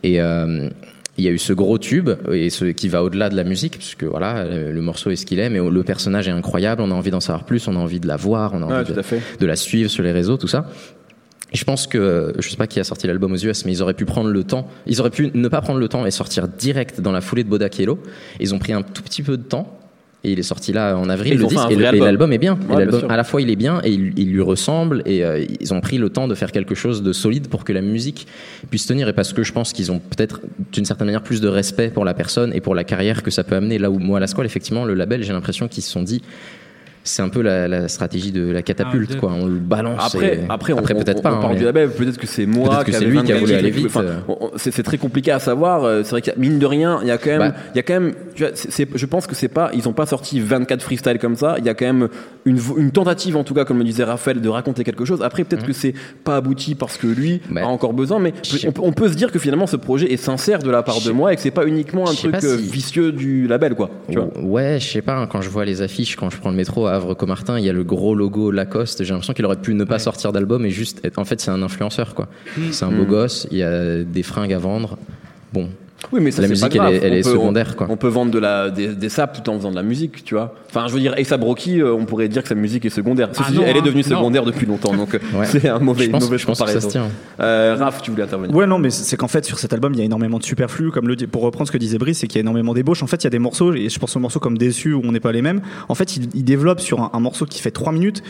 Et 0.03 0.21
euh, 0.21 0.69
il 1.19 1.25
y 1.25 1.29
a 1.29 1.31
eu 1.31 1.39
ce 1.39 1.53
gros 1.53 1.77
tube 1.79 2.09
et 2.33 2.49
ce 2.51 2.65
qui 2.67 2.89
va 2.89 3.03
au-delà 3.03 3.29
de 3.29 3.37
la 3.37 3.45
musique, 3.45 3.77
puisque 3.77 4.05
voilà, 4.05 4.45
le, 4.45 4.73
le 4.73 4.81
morceau 4.81 5.11
est 5.11 5.17
ce 5.17 5.27
qu'il 5.27 5.39
est, 5.39 5.51
mais 5.51 5.59
le 5.59 5.83
personnage 5.83 6.29
est 6.29 6.33
incroyable, 6.33 6.81
on 6.83 6.91
a 6.91 6.95
envie 6.95 7.11
d'en 7.11 7.21
savoir 7.21 7.45
plus, 7.45 7.69
on 7.69 7.77
a 7.77 7.79
envie 7.79 8.01
de 8.01 8.07
la 8.09 8.17
voir, 8.17 8.53
on 8.55 8.63
a 8.63 8.67
envie 8.81 8.93
de, 9.39 9.47
la 9.47 9.57
suivre 9.57 9.91
sur 9.91 10.03
les 10.03 10.13
réseaux, 10.13 10.37
tout 10.39 10.49
ça. 10.49 10.67
Je 11.53 11.65
pense 11.65 11.89
que, 11.89 12.33
je 12.39 12.49
sais 12.49 12.57
pas 12.57 12.69
qui 12.69 12.79
a 12.79 12.85
sorti 12.85 13.09
l'album 13.09 13.33
aux 13.33 13.37
US, 13.37 13.65
mais 13.65 13.73
ils 13.73 13.83
auraient 13.83 13.93
pu 13.95 14.05
prendre 14.05 14.31
le 14.31 14.45
temps, 14.45 14.69
ils 14.87 15.01
auraient 15.01 15.11
pu 15.11 15.31
ne 15.35 15.49
pas 15.49 15.61
prendre 15.61 15.81
le 15.81 15.89
temps 15.89 16.07
et 16.07 16.11
sortir 16.13 16.47
direct 16.47 17.01
dans 17.01 17.11
la 17.13 17.21
foulée 17.21 17.43
de 17.43 17.49
Boda 17.49 17.69
Kielo. 17.69 17.99
Ils 18.39 18.55
ont 18.55 18.59
pris 18.61 18.73
un 18.73 18.83
tout 18.83 19.03
petit 19.03 19.23
peu 19.23 19.37
de 19.37 19.43
temps. 19.43 19.77
Et 20.23 20.33
il 20.33 20.39
est 20.39 20.43
sorti 20.43 20.73
là 20.73 20.99
en 20.99 21.09
avril, 21.09 21.39
le 21.39 21.47
disque, 21.47 21.71
et 21.71 21.77
l'album 21.77 22.33
est 22.33 22.39
bien. 22.39 22.59
Ouais, 22.69 22.77
l'album, 22.77 23.11
à 23.11 23.17
la 23.17 23.25
fois, 23.25 23.41
il 23.41 23.49
est 23.49 23.57
bien 23.57 23.81
et 23.83 23.91
il, 23.91 24.13
il 24.19 24.31
lui 24.33 24.43
ressemble. 24.43 25.03
Et 25.07 25.25
euh, 25.25 25.45
ils 25.61 25.73
ont 25.73 25.81
pris 25.81 25.97
le 25.97 26.11
temps 26.11 26.29
de 26.29 26.35
faire 26.35 26.53
quelque 26.53 26.75
chose 26.75 27.03
de 27.03 27.13
solide 27.13 27.49
pour 27.49 27.65
que 27.65 27.73
la 27.73 27.81
musique 27.81 28.27
puisse 28.69 28.87
tenir. 28.87 29.09
Et 29.09 29.15
parce 29.15 29.33
que 29.33 29.43
je 29.43 29.53
pense 29.53 29.73
qu'ils 29.73 29.91
ont 29.91 29.99
peut-être, 29.99 30.41
d'une 30.73 30.85
certaine 30.85 31.07
manière, 31.07 31.23
plus 31.23 31.41
de 31.41 31.49
respect 31.49 31.89
pour 31.89 32.05
la 32.05 32.13
personne 32.13 32.53
et 32.53 32.61
pour 32.61 32.75
la 32.75 32.85
carrière 32.85 33.23
que 33.23 33.31
ça 33.31 33.45
peut 33.45 33.55
amener. 33.55 33.79
Là 33.79 33.91
où 33.91 33.99
moi, 33.99 34.19
à 34.19 34.21
la 34.21 34.27
squale, 34.27 34.45
effectivement, 34.45 34.85
le 34.85 34.93
label, 34.93 35.23
j'ai 35.23 35.33
l'impression 35.33 35.69
qu'ils 35.69 35.83
se 35.83 35.91
sont 35.91 36.03
dit, 36.03 36.21
c'est 37.11 37.23
un 37.23 37.29
peu 37.29 37.43
la, 37.43 37.69
la 37.69 37.89
stratégie 37.89 38.33
de 38.33 38.51
la 38.51 38.63
catapulte, 38.63 39.13
Ah, 39.15 39.19
quoi. 39.19 39.33
On 39.33 39.47
le 39.47 39.59
balance. 39.59 40.15
Après, 40.15 40.37
et- 40.37 40.41
après, 40.49 40.73
on, 40.73 40.83
peut-être 40.83 41.23
pas. 41.23 41.35
on 41.35 41.41
parle 41.41 41.57
du 41.57 41.65
label, 41.65 41.91
peut-être 41.91 42.19
que 42.19 42.27
c'est 42.27 42.47
moi 42.47 42.85
que 42.85 42.93
c'est 42.93 43.05
lui 43.05 43.23
qui 43.23 43.33
a 43.33 43.37
24 43.37 43.41
voulu 43.41 43.55
aller 43.55 43.71
vite, 43.71 43.87
enfin, 43.87 44.03
euh. 44.05 44.35
c'est 44.57 44.83
très 44.83 44.99
compliqué 44.99 45.31
à 45.31 45.39
savoir. 45.39 45.85
euh, 45.85 46.03
C'est 46.05 46.11
vrai 46.11 46.23
qu'il 46.23 46.33
mine 46.39 46.59
de 46.59 46.67
rien, 46.67 46.99
il 47.03 47.09
y 47.09 47.11
a 47.11 47.19
quand 47.19 47.31
même, 47.31 47.39
Bah. 47.39 47.55
il 47.75 47.77
y 47.77 47.81
a 47.81 47.83
quand 47.83 47.95
même, 48.01 48.13
tu 48.35 48.45
vois, 48.45 48.53
je 48.95 49.07
pense 49.07 49.27
que 49.27 49.35
c'est 49.35 49.49
pas, 49.49 49.71
ils 49.75 49.89
ont 49.89 49.93
pas 49.93 50.07
sorti 50.07 50.41
24 50.41 50.83
freestyles 50.83 51.19
comme 51.19 51.37
ça. 51.37 51.57
Il 51.59 51.65
y 51.65 51.69
a 51.69 51.75
quand 51.75 51.87
même 51.87 52.09
une, 52.45 52.91
tentative, 52.93 53.37
en 53.37 53.45
tout 53.45 53.55
cas, 53.55 53.65
comme 53.65 53.79
le 53.79 53.85
disait 53.85 54.05
Raphaël, 54.05 54.41
de 54.41 54.49
raconter 54.49 54.85
quelque 54.85 55.05
chose. 55.05 55.23
Après, 55.23 55.45
peut-être 55.45 55.67
que 55.67 55.73
c'est 55.73 55.95
pas 56.25 56.37
abouti 56.37 56.75
parce 56.75 56.97
que 56.97 57.07
lui 57.07 57.41
Bah. 57.51 57.63
a 57.63 57.67
encore 57.67 57.93
besoin, 57.93 58.19
mais 58.19 58.33
on, 58.67 58.73
peut- 58.73 58.83
on 58.85 58.93
peut 58.93 59.09
se 59.09 59.15
dire 59.15 59.31
que 59.33 59.39
finalement 59.39 59.67
ce 59.67 59.77
projet 59.77 60.13
est 60.13 60.17
sincère 60.17 60.61
de 60.61 60.71
la 60.71 60.83
part 60.83 61.01
de 61.01 61.11
moi 61.11 61.33
et 61.33 61.37
que 61.37 61.43
c'est 61.43 61.51
pas 61.51 61.67
uniquement 61.67 62.09
un 62.09 62.15
truc 62.15 62.35
euh, 62.43 62.57
si- 62.59 62.71
vicieux 62.71 63.13
du 63.13 63.47
label, 63.47 63.75
quoi. 63.75 63.91
Tu 64.11 64.17
vois. 64.19 64.29
Ouais, 64.41 64.79
je 64.81 64.87
sais 64.89 65.03
pas, 65.03 65.17
hein, 65.17 65.27
quand 65.27 65.41
je 65.43 65.49
vois 65.51 65.65
les 65.65 65.83
affiches, 65.83 66.17
quand 66.17 66.31
je 66.31 66.39
prends 66.39 66.51
le 66.51 66.57
métro 66.57 66.87
à 66.87 66.99
Havre-Comartin, 67.01 67.59
il 67.59 67.65
y 67.65 67.69
a 67.69 67.73
le 67.73 67.85
gros 67.85 68.15
logo 68.15 68.51
Lacoste. 68.51 69.03
J'ai 69.03 69.11
l'impression 69.11 69.33
qu'il 69.33 69.45
aurait 69.45 69.61
pu 69.61 69.75
ne 69.75 69.85
pas 69.85 69.99
sortir 69.99 70.33
d'album 70.33 70.65
et 70.65 70.71
juste 70.71 71.05
être. 71.05 71.19
En 71.19 71.25
fait, 71.25 71.41
c'est 71.41 71.51
un 71.51 71.63
influenceur, 71.63 72.15
quoi. 72.15 72.29
C'est 72.71 72.85
un 72.85 72.93
beau 72.93 73.05
gosse, 73.05 73.47
il 73.51 73.59
y 73.59 73.63
a 73.63 74.03
des 74.05 74.23
fringues 74.23 74.53
à 74.53 74.59
vendre. 74.59 74.99
Bon, 75.53 75.69
Oui, 76.13 76.21
mais 76.23 76.31
ça, 76.31 76.41
La 76.43 76.49
musique, 76.49 76.69
pas 76.71 76.75
grave. 76.75 76.89
elle 76.95 76.95
est- 76.95 77.07
elle 77.07 77.13
On 77.13 77.17
est 77.17 77.23
peut- 77.23 77.31
secondaire, 77.33 77.69
on- 77.73 77.77
quoi. 77.77 77.87
On 77.91 77.97
peut 77.97 78.09
vendre 78.09 78.31
de 78.31 78.39
la, 78.39 78.71
des, 78.71 78.89
des 78.89 79.09
sapes 79.09 79.43
tout 79.43 79.51
en 79.51 79.57
faisant 79.59 79.71
de 79.71 79.77
la 79.77 79.83
musique, 79.83 80.25
tu 80.25 80.35
vois. 80.35 80.55
Enfin, 80.69 80.87
je 80.89 80.95
veux 80.95 81.01
dire, 81.01 81.15
Asa 81.19 81.37
Brocky, 81.37 81.81
euh, 81.81 81.93
on 81.93 82.07
pourrait 82.07 82.29
dire 82.29 82.43
que 82.43 82.49
sa 82.49 82.55
musique 82.55 82.85
est 82.87 82.91
secondaire. 82.91 83.29
Ceci 83.33 83.45
Ah 83.49 83.53
dit, 83.53 83.59
elle 83.65 83.77
est 83.77 83.81
hein, 83.81 83.83
devenue 83.85 84.03
non. 84.09 84.17
secondaire 84.17 84.45
depuis 84.45 84.67
longtemps, 84.67 84.95
donc 84.95 85.15
euh, 85.15 85.19
Ouais. 85.39 85.47
c'est 85.47 85.69
un 85.69 85.79
mauvais, 85.79 86.07
je 86.07 86.11
pense, 86.11 86.25
mauvais 86.25 86.39
je 86.39 86.47
pense 86.47 86.61
que 86.63 86.71
ça 86.71 86.81
se 86.81 86.89
tient. 86.89 87.09
Euh, 87.41 87.77
Raph, 87.79 88.03
tu 88.03 88.11
voulais 88.11 88.23
intervenir. 88.25 88.57
Ouais, 88.57 88.67
non, 88.67 88.79
mais 88.79 88.91
c'est 88.91 89.17
qu'en 89.17 89.29
fait, 89.29 89.45
sur 89.45 89.59
cet 89.59 89.73
album, 89.73 89.93
il 89.93 89.99
y 89.99 90.03
a 90.03 90.05
énormément 90.07 90.39
de 90.39 90.45
superflu. 90.45 90.91
Comme 90.91 91.07
le, 91.07 91.17
dit- 91.17 91.27
pour 91.27 91.43
reprendre 91.43 91.67
ce 91.69 91.73
que 91.73 91.79
disait 91.79 91.99
Brice, 91.99 92.19
c'est 92.19 92.27
qu'il 92.27 92.37
y 92.37 92.41
a 92.41 92.43
énormément 92.43 92.73
d'ébauches. 92.75 93.03
En 93.03 93.07
fait, 93.07 93.23
il 93.23 93.25
y 93.25 93.29
a 93.29 93.31
des 93.31 93.39
morceaux, 93.39 93.73
et 93.75 93.89
je 93.89 93.99
pense 93.99 94.17
aux 94.17 94.21
morceaux 94.21 94.41
comme 94.41 94.57
Déçu 94.59 94.93
où 94.95 95.03
on 95.05 95.13
n'est 95.13 95.21
pas 95.21 95.33
les 95.33 95.43
mêmes. 95.43 95.61
En 95.89 95.95
fait, 95.95 96.17
il, 96.17 96.29
il 96.35 96.45
développe 96.45 96.81
sur 96.81 97.01
un, 97.01 97.11
un 97.13 97.21
morceau 97.21 97.45
qui 97.47 97.61
fait 97.61 97.71
3 97.71 97.93
minutes 97.93 98.23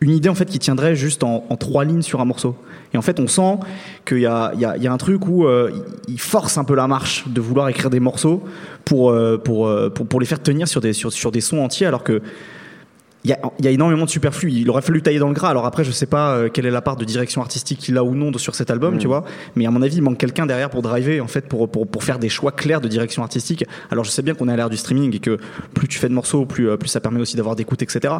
une 0.00 0.10
idée 0.10 0.28
en 0.28 0.34
fait 0.34 0.46
qui 0.46 0.58
tiendrait 0.58 0.96
juste 0.96 1.24
en, 1.24 1.40
trois 1.58 1.84
lignes 1.84 2.02
sur 2.02 2.20
un 2.20 2.24
morceau. 2.24 2.56
Et 2.92 2.98
en 2.98 3.02
fait, 3.02 3.18
on 3.20 3.26
sent 3.26 3.58
qu'il 4.04 4.18
y 4.18 4.20
y, 4.20 4.24
y 4.24 4.86
a 4.86 4.92
un 4.92 4.96
truc 4.98 5.26
où 5.26 5.46
euh, 5.46 5.70
il 6.08 6.20
force 6.20 6.58
un 6.58 6.64
peu 6.64 6.74
la 6.74 6.86
marche 6.86 7.24
de 7.26 7.40
vouloir 7.40 7.68
écrire 7.68 7.90
des 7.90 8.00
morceaux 8.00 8.42
pour, 8.84 9.10
euh, 9.10 9.38
pour, 9.38 9.66
euh, 9.66 9.90
pour, 9.90 10.20
les 10.20 10.26
faire 10.26 10.42
tenir 10.42 10.68
sur 10.68 10.80
des, 10.80 10.92
sur 10.92 11.32
des 11.32 11.40
sons 11.40 11.58
entiers, 11.58 11.86
alors 11.86 12.04
que 12.04 12.22
il 13.24 13.30
y, 13.30 13.32
a, 13.32 13.38
il 13.58 13.64
y 13.64 13.68
a 13.68 13.70
énormément 13.70 14.04
de 14.04 14.10
superflu. 14.10 14.50
Il 14.52 14.68
aurait 14.68 14.82
fallu 14.82 15.00
tailler 15.00 15.18
dans 15.18 15.28
le 15.28 15.34
gras. 15.34 15.48
Alors 15.48 15.64
après, 15.64 15.82
je 15.82 15.90
sais 15.90 16.04
pas 16.06 16.34
euh, 16.36 16.48
quelle 16.50 16.66
est 16.66 16.70
la 16.70 16.82
part 16.82 16.96
de 16.96 17.04
direction 17.06 17.40
artistique 17.40 17.78
qu'il 17.78 17.96
a 17.96 18.04
ou 18.04 18.14
non 18.14 18.30
de- 18.30 18.38
sur 18.38 18.54
cet 18.54 18.70
album, 18.70 18.98
tu 18.98 19.06
vois. 19.06 19.24
Mais 19.56 19.64
à 19.66 19.70
mon 19.70 19.80
avis, 19.80 19.96
il 19.96 20.02
manque 20.02 20.18
quelqu'un 20.18 20.44
derrière 20.44 20.68
pour 20.68 20.82
driver, 20.82 21.20
en 21.22 21.26
fait, 21.26 21.48
pour, 21.48 21.68
pour, 21.70 21.86
pour 21.86 22.04
faire 22.04 22.18
des 22.18 22.28
choix 22.28 22.52
clairs 22.52 22.80
de 22.82 22.88
direction 22.88 23.22
artistique. 23.22 23.64
Alors 23.90 24.04
je 24.04 24.10
sais 24.10 24.20
bien 24.22 24.34
qu'on 24.34 24.48
est 24.48 24.52
à 24.52 24.56
l'ère 24.56 24.68
du 24.70 24.76
streaming 24.76 25.16
et 25.16 25.20
que 25.20 25.38
plus 25.72 25.88
tu 25.88 25.98
fais 25.98 26.08
de 26.08 26.14
morceaux, 26.14 26.44
plus, 26.44 26.68
euh, 26.68 26.76
plus 26.76 26.88
ça 26.88 27.00
permet 27.00 27.20
aussi 27.20 27.36
d'avoir 27.36 27.56
d'écoute, 27.56 27.80
etc. 27.82 28.14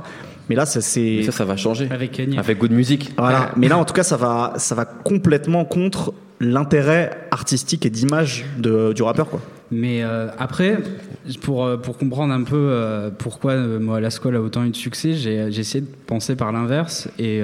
Mais 0.48 0.54
là, 0.56 0.64
ça 0.64 0.80
c'est. 0.80 1.22
Ça, 1.24 1.32
ça 1.32 1.44
va 1.44 1.56
changer. 1.56 1.88
Avec 1.90 2.12
Kanye. 2.12 2.38
Avec 2.38 2.58
Good 2.58 2.72
Music. 2.72 3.12
Voilà. 3.18 3.50
Mais 3.56 3.68
là, 3.68 3.76
en 3.76 3.84
tout 3.84 3.94
cas, 3.94 4.04
ça 4.04 4.16
va, 4.16 4.54
ça 4.56 4.74
va 4.74 4.84
complètement 4.86 5.64
contre 5.66 6.14
l'intérêt 6.40 7.10
artistique 7.30 7.84
et 7.86 7.90
d'image 7.90 8.44
de- 8.58 8.92
du 8.92 9.02
rappeur, 9.02 9.28
quoi. 9.28 9.40
Mais 9.74 10.04
euh, 10.04 10.28
après, 10.38 10.78
pour, 11.42 11.64
euh, 11.64 11.76
pour 11.76 11.98
comprendre 11.98 12.32
un 12.32 12.44
peu 12.44 12.54
euh, 12.56 13.10
pourquoi 13.10 13.56
moi 13.56 14.00
la 14.00 14.10
Skoll 14.10 14.36
a 14.36 14.40
autant 14.40 14.64
eu 14.64 14.70
de 14.70 14.76
succès, 14.76 15.14
j'ai 15.14 15.48
essayé 15.48 15.80
de 15.80 15.90
penser 16.06 16.36
par 16.36 16.52
l'inverse 16.52 17.08
et, 17.18 17.42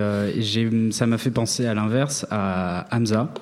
ça 0.92 1.06
m'a 1.06 1.18
fait 1.18 1.30
penser 1.30 1.66
à 1.66 1.74
l'inverse 1.74 2.26
à 2.30 2.86
Hamza, 2.92 3.32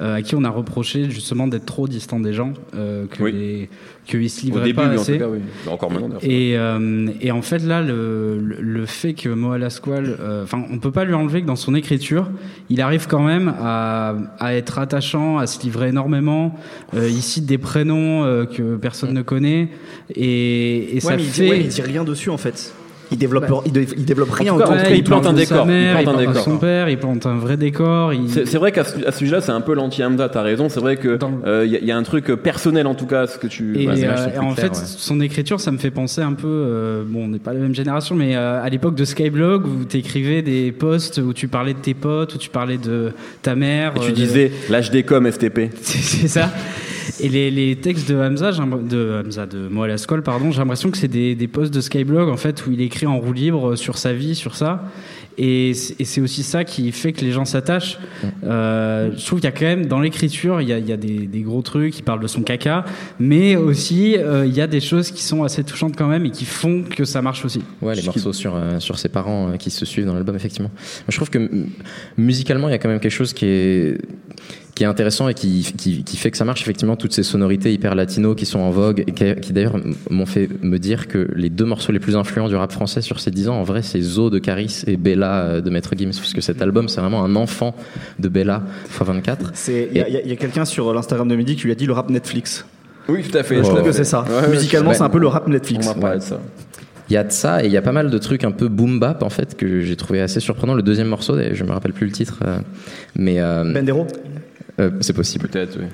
à 0.00 0.22
qui 0.22 0.34
on 0.34 0.44
a 0.44 0.50
reproché 0.50 1.08
justement 1.10 1.46
d'être 1.46 1.66
trop 1.66 1.86
distant 1.88 2.18
des 2.20 2.32
gens, 2.32 2.52
euh, 2.74 3.06
que 3.06 3.22
Oui. 3.22 3.32
les- 3.32 3.68
qu'il 4.06 4.28
se 4.28 4.42
Au 4.42 4.46
livrait 4.46 4.64
début, 4.64 4.74
pas 4.74 4.88
en 4.88 4.90
assez. 4.90 5.14
tout 5.14 5.18
cas, 5.20 5.28
oui. 5.30 5.38
Encore 5.66 5.90
maintenant. 5.90 6.16
Et, 6.20 6.58
euh, 6.58 7.06
et 7.22 7.30
en 7.30 7.40
fait, 7.40 7.58
là, 7.60 7.80
le, 7.80 8.38
le- 8.38 8.84
fait 8.86 9.14
que 9.14 9.30
Moa 9.30 9.56
Lasquale, 9.56 10.16
euh, 10.20 10.42
enfin, 10.44 10.62
on 10.70 10.78
peut 10.78 10.90
pas 10.90 11.04
lui 11.06 11.14
enlever 11.14 11.40
que 11.40 11.46
dans 11.46 11.56
son 11.56 11.74
écriture, 11.74 12.30
il 12.68 12.82
arrive 12.82 13.06
quand 13.06 13.22
même 13.22 13.54
à, 13.58 14.14
à 14.40 14.52
être 14.54 14.78
attachant, 14.78 15.38
à 15.38 15.46
se 15.46 15.62
livrer 15.62 15.88
énormément. 15.88 16.54
Euh, 16.94 17.08
il 17.08 17.22
cite 17.22 17.46
des 17.46 17.56
prénoms 17.56 18.24
euh, 18.24 18.44
que 18.44 18.76
personne 18.76 19.14
ne 19.14 19.22
connaît, 19.22 19.68
et, 20.14 20.96
et 20.96 21.00
ça 21.00 21.10
ouais, 21.10 21.16
mais 21.16 21.22
il, 21.22 21.30
dit, 21.30 21.32
fait. 21.40 21.48
ouais, 21.48 21.58
mais 21.58 21.64
il 21.64 21.68
dit 21.68 21.82
rien 21.82 22.04
dessus, 22.04 22.28
en 22.30 22.36
fait. 22.38 22.74
Il 23.12 23.18
développe, 23.18 23.44
il, 23.66 23.72
dé- 23.72 23.86
il 23.96 24.04
développe 24.04 24.30
rien 24.32 24.52
tout 24.52 24.58
cas, 24.58 24.64
autour 24.64 24.74
en 24.74 24.76
de 24.78 24.82
tout 24.82 24.88
cas, 24.90 24.94
il 24.96 25.04
plante 25.04 25.26
un 25.26 25.32
décor, 25.32 25.64
il 25.66 25.68
mère, 25.72 26.02
plante 26.02 26.14
un 26.14 26.20
de 26.20 26.26
décor. 26.26 26.42
son 26.42 26.58
père, 26.58 26.88
il 26.88 26.98
plante 26.98 27.26
un 27.26 27.36
vrai 27.36 27.56
décor. 27.56 28.12
il- 28.14 28.30
C'est 28.30 28.46
c'est 28.46 28.58
vrai 28.58 28.72
qu'à 28.72 28.84
ce, 28.84 28.98
sujet-là, 29.10 29.40
c'est 29.40 29.52
un 29.52 29.60
peu 29.60 29.74
l'anti-Hamza, 29.74 30.28
t'as 30.28 30.42
raison. 30.42 30.68
C'est 30.68 30.80
vrai 30.80 30.96
que 30.96 31.16
Dans- 31.16 31.30
euh, 31.46 31.64
il 31.66 31.72
y, 31.72 31.76
a- 31.76 31.80
il 31.80 31.86
y 31.86 31.92
a 31.92 31.96
un 31.96 32.02
truc 32.02 32.30
euh, 32.30 32.36
personnel, 32.36 32.86
en 32.86 32.94
tout 32.94 33.06
cas, 33.06 33.26
ce 33.26 33.38
que 33.38 33.46
tu. 33.46 33.78
Et, 33.80 33.86
ouais, 33.86 34.04
euh, 34.04 34.26
et 34.34 34.38
en 34.38 34.50
fait, 34.54 34.68
ouais. 34.68 34.74
son 34.74 35.20
écriture, 35.20 35.60
ça 35.60 35.70
me 35.70 35.78
fait 35.78 35.90
penser 35.90 36.22
un 36.22 36.32
peu. 36.32 36.46
euh, 36.48 37.04
bon, 37.06 37.24
on 37.24 37.28
n'est 37.28 37.38
pas 37.38 37.52
la 37.52 37.60
même 37.60 37.74
génération, 37.74 38.14
mais 38.14 38.34
euh, 38.36 38.62
à 38.62 38.68
l'époque 38.68 38.94
de 38.94 39.04
Skyblog, 39.04 39.66
où 39.66 39.84
tu 39.84 39.98
écrivais 39.98 40.42
des 40.42 40.72
posts 40.72 41.18
où 41.18 41.32
tu 41.32 41.46
parlais 41.48 41.74
de 41.74 41.78
tes 41.80 41.94
potes, 41.94 42.34
où 42.34 42.38
tu 42.38 42.48
parlais 42.50 42.78
de 42.78 43.12
ta 43.42 43.54
mère. 43.54 43.92
Et 43.96 44.00
euh, 44.00 44.02
tu 44.06 44.10
de- 44.10 44.16
disais 44.16 44.50
l'HDcom 44.70 45.30
STP. 45.30 45.70
C'est 45.82 45.98
c'est 46.02 46.28
ça. 46.28 46.50
Et 47.20 47.28
les, 47.28 47.50
les 47.50 47.76
textes 47.76 48.08
de 48.08 48.16
Hamza, 48.16 48.50
de 48.52 49.22
Hamza, 49.24 49.46
de 49.46 49.86
Lascol, 49.86 50.22
pardon, 50.22 50.50
j'ai 50.50 50.58
l'impression 50.58 50.90
que 50.90 50.98
c'est 50.98 51.08
des, 51.08 51.34
des 51.34 51.48
posts 51.48 51.72
de 51.72 51.80
Skyblog 51.80 52.28
en 52.28 52.36
fait 52.36 52.66
où 52.66 52.72
il 52.72 52.80
écrit 52.80 53.06
en 53.06 53.18
roue 53.18 53.32
libre 53.32 53.76
sur 53.76 53.98
sa 53.98 54.12
vie, 54.12 54.34
sur 54.34 54.56
ça. 54.56 54.84
Et 55.36 55.74
c'est 55.74 55.94
et 55.98 56.04
c'est 56.04 56.20
aussi 56.20 56.42
ça 56.42 56.64
qui 56.64 56.92
fait 56.92 57.12
que 57.12 57.24
les 57.24 57.32
gens 57.32 57.44
s'attachent. 57.44 57.98
Euh, 58.44 59.10
je 59.16 59.24
trouve 59.24 59.40
qu'il 59.40 59.48
y 59.48 59.52
a 59.52 59.56
quand 59.56 59.64
même 59.64 59.86
dans 59.86 60.00
l'écriture, 60.00 60.60
il 60.60 60.68
y 60.68 60.72
a, 60.72 60.78
il 60.78 60.86
y 60.86 60.92
a 60.92 60.96
des, 60.96 61.26
des 61.26 61.40
gros 61.40 61.62
trucs. 61.62 61.98
Il 61.98 62.02
parle 62.02 62.20
de 62.20 62.26
son 62.26 62.42
caca, 62.42 62.84
mais 63.18 63.56
aussi 63.56 64.16
euh, 64.18 64.46
il 64.46 64.54
y 64.54 64.60
a 64.60 64.66
des 64.66 64.80
choses 64.80 65.10
qui 65.10 65.22
sont 65.22 65.42
assez 65.42 65.64
touchantes 65.64 65.96
quand 65.96 66.08
même 66.08 66.26
et 66.26 66.30
qui 66.30 66.44
font 66.44 66.82
que 66.82 67.04
ça 67.04 67.22
marche 67.22 67.44
aussi. 67.44 67.62
Ouais, 67.80 67.94
les 67.94 68.02
Je 68.02 68.06
morceaux 68.06 68.32
sur, 68.32 68.54
euh, 68.54 68.80
sur 68.80 68.98
ses 68.98 69.08
parents 69.08 69.48
euh, 69.48 69.56
qui 69.56 69.70
se 69.70 69.84
suivent 69.84 70.06
dans 70.06 70.14
l'album, 70.14 70.36
effectivement. 70.36 70.70
Je 71.08 71.16
trouve 71.16 71.30
que 71.30 71.48
musicalement, 72.16 72.68
il 72.68 72.72
y 72.72 72.74
a 72.74 72.78
quand 72.78 72.88
même 72.88 73.00
quelque 73.00 73.10
chose 73.10 73.32
qui 73.32 73.46
est, 73.46 73.98
qui 74.74 74.82
est 74.82 74.86
intéressant 74.86 75.28
et 75.28 75.34
qui, 75.34 75.62
qui, 75.76 76.02
qui 76.02 76.16
fait 76.16 76.30
que 76.32 76.36
ça 76.36 76.44
marche, 76.44 76.62
effectivement, 76.62 76.96
toutes 76.96 77.12
ces 77.12 77.22
sonorités 77.22 77.72
hyper 77.72 77.94
latino 77.94 78.34
qui 78.34 78.44
sont 78.44 78.58
en 78.58 78.70
vogue 78.70 79.04
et 79.06 79.12
qui, 79.12 79.34
qui 79.40 79.52
d'ailleurs 79.52 79.76
m'ont 80.10 80.26
fait 80.26 80.48
me 80.62 80.78
dire 80.78 81.06
que 81.06 81.28
les 81.36 81.48
deux 81.48 81.64
morceaux 81.64 81.92
les 81.92 82.00
plus 82.00 82.16
influents 82.16 82.48
du 82.48 82.56
rap 82.56 82.72
français 82.72 83.00
sur 83.00 83.20
ces 83.20 83.30
10 83.30 83.48
ans, 83.50 83.54
en 83.56 83.62
vrai, 83.62 83.82
c'est 83.82 84.00
Zo 84.00 84.30
de 84.30 84.38
Caris 84.40 84.82
et 84.88 84.96
Bella 84.96 85.42
euh, 85.42 85.60
de 85.60 85.70
Maître 85.70 85.92
Gims, 85.96 86.10
parce 86.10 86.32
que 86.32 86.40
cet 86.40 86.60
album, 86.60 86.88
c'est 86.88 87.00
vraiment 87.00 87.24
un 87.24 87.36
enfant 87.36 87.74
de 88.18 88.28
Bella 88.28 88.62
x24. 88.98 89.36
C'est- 89.52 89.88
Il 89.92 89.96
y 89.96 90.00
a, 90.00 90.08
y 90.08 90.36
quelqu'un 90.36 90.64
sur 90.64 90.92
l'Instagram 90.92 91.28
de 91.28 91.36
Mehdi 91.36 91.54
qui 91.56 91.62
lui 91.64 91.72
a 91.72 91.76
dit 91.76 91.86
le 91.86 91.92
rap 91.92 92.10
Netflix. 92.10 92.66
Oui, 93.08 93.22
tout 93.22 93.36
à 93.36 93.42
fait. 93.42 93.56
je 93.56 93.62
trouve 93.62 93.82
que 93.82 93.92
c'est 93.92 94.04
ça. 94.04 94.22
Ouais, 94.24 94.48
Musicalement, 94.48 94.92
c'est 94.92 95.02
un 95.02 95.08
peu 95.10 95.18
le 95.18 95.28
rap 95.28 95.46
Netflix. 95.46 95.86
On 95.86 95.94
m'a 95.94 96.00
parlé 96.00 96.18
de 96.18 96.22
ça. 96.24 96.40
Il 97.10 97.12
y 97.12 97.16
a 97.18 97.22
de 97.22 97.30
ça 97.30 97.62
et 97.62 97.66
il 97.66 97.72
y 97.72 97.76
a 97.76 97.82
pas 97.82 97.92
mal 97.92 98.10
de 98.10 98.16
trucs 98.18 98.44
un 98.44 98.50
peu 98.50 98.68
boom 98.68 98.98
bap 98.98 99.22
en 99.22 99.28
fait 99.28 99.56
que 99.58 99.82
j'ai 99.82 99.94
trouvé 99.94 100.22
assez 100.22 100.40
surprenant. 100.40 100.72
Le 100.74 100.80
deuxième 100.82 101.08
morceau, 101.08 101.36
je 101.52 101.62
me 101.64 101.70
rappelle 101.70 101.92
plus 101.92 102.06
le 102.06 102.12
titre, 102.12 102.38
euh, 102.46 102.56
mais 103.14 103.40
euh, 103.40 103.70
Bendero 103.74 104.06
euh, 104.80 104.90
c'est 105.00 105.12
possible. 105.12 105.48
Peut-être, 105.48 105.78
oui. 105.78 105.86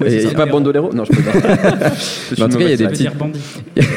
Ouais, 0.00 0.10
c'est 0.10 0.32
Et 0.32 0.34
pas 0.34 0.46
Bandolero 0.46 0.92
Non, 0.92 1.04
je 1.04 1.12
peux 1.12 1.22
pas. 1.22 1.90
En 2.44 2.48
tout 2.48 2.58
cas, 2.58 2.64
il 2.64 2.70
y 2.70 2.72
a 2.72 2.76
des 2.76 2.88
petits-. 2.88 3.08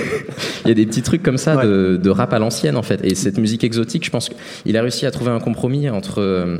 Il 0.66 0.70
y 0.70 0.72
a 0.72 0.76
des 0.76 0.86
petits 0.86 1.02
trucs 1.02 1.24
comme 1.24 1.38
ça 1.38 1.56
de, 1.64 1.98
de, 2.02 2.10
rap 2.10 2.34
à 2.34 2.40
l'ancienne 2.40 2.76
en 2.76 2.84
fait. 2.84 3.00
Et 3.04 3.16
cette 3.16 3.38
musique 3.38 3.64
exotique, 3.64 4.06
je 4.06 4.12
pense 4.12 4.30
qu'il 4.30 4.76
a 4.78 4.82
réussi 4.82 5.06
à 5.06 5.12
trouver 5.12 5.32
un 5.32 5.40
compromis 5.40 5.90
entre 5.90 6.22
euh, 6.22 6.58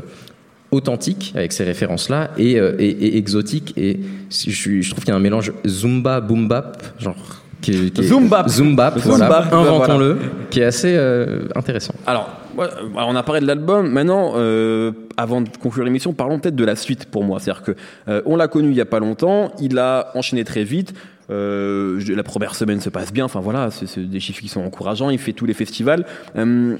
authentique 0.70 1.32
avec 1.36 1.52
ces 1.52 1.62
références-là 1.62 2.30
et, 2.38 2.58
euh, 2.58 2.74
et, 2.78 2.88
et, 2.88 3.18
exotique. 3.18 3.74
Et 3.76 4.00
je, 4.30 4.80
je 4.80 4.90
trouve 4.90 5.04
qu'il 5.04 5.12
y 5.12 5.14
a 5.14 5.16
un 5.16 5.20
mélange 5.20 5.52
zumba 5.66 6.20
boom 6.22 6.48
bap, 6.48 6.82
genre 6.98 7.16
qui, 7.60 7.90
qui 7.90 8.04
Zumba, 8.04 8.46
Zumba, 8.48 8.94
voilà, 8.96 9.48
inventons-le, 9.52 10.18
qui 10.50 10.60
est 10.60 10.64
assez 10.64 10.94
euh, 10.96 11.42
intéressant. 11.54 11.94
Alors, 12.06 12.30
on 12.58 13.16
a 13.16 13.22
parlé 13.22 13.40
de 13.40 13.46
l'album. 13.46 13.90
Maintenant, 13.90 14.32
euh, 14.36 14.92
avant 15.16 15.40
de 15.40 15.48
conclure 15.60 15.84
l'émission, 15.84 16.12
parlons 16.12 16.38
peut-être 16.38 16.56
de 16.56 16.64
la 16.64 16.76
suite 16.76 17.06
pour 17.06 17.24
moi. 17.24 17.40
C'est-à-dire 17.40 17.62
que 17.62 17.72
euh, 18.08 18.22
on 18.26 18.36
l'a 18.36 18.48
connu 18.48 18.70
il 18.70 18.76
y 18.76 18.80
a 18.80 18.86
pas 18.86 19.00
longtemps, 19.00 19.52
il 19.60 19.78
a 19.78 20.10
enchaîné 20.14 20.44
très 20.44 20.64
vite. 20.64 20.94
Euh, 21.30 22.00
la 22.08 22.22
première 22.22 22.54
semaine 22.54 22.80
se 22.80 22.88
passe 22.88 23.12
bien. 23.12 23.24
Enfin 23.24 23.40
voilà, 23.40 23.70
c'est 23.70 23.98
des 23.98 24.20
chiffres 24.20 24.40
qui 24.40 24.48
sont 24.48 24.62
encourageants. 24.62 25.10
Il 25.10 25.18
fait 25.18 25.32
tous 25.32 25.46
les 25.46 25.54
festivals. 25.54 26.06
Euh, 26.36 26.76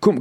com 0.00 0.20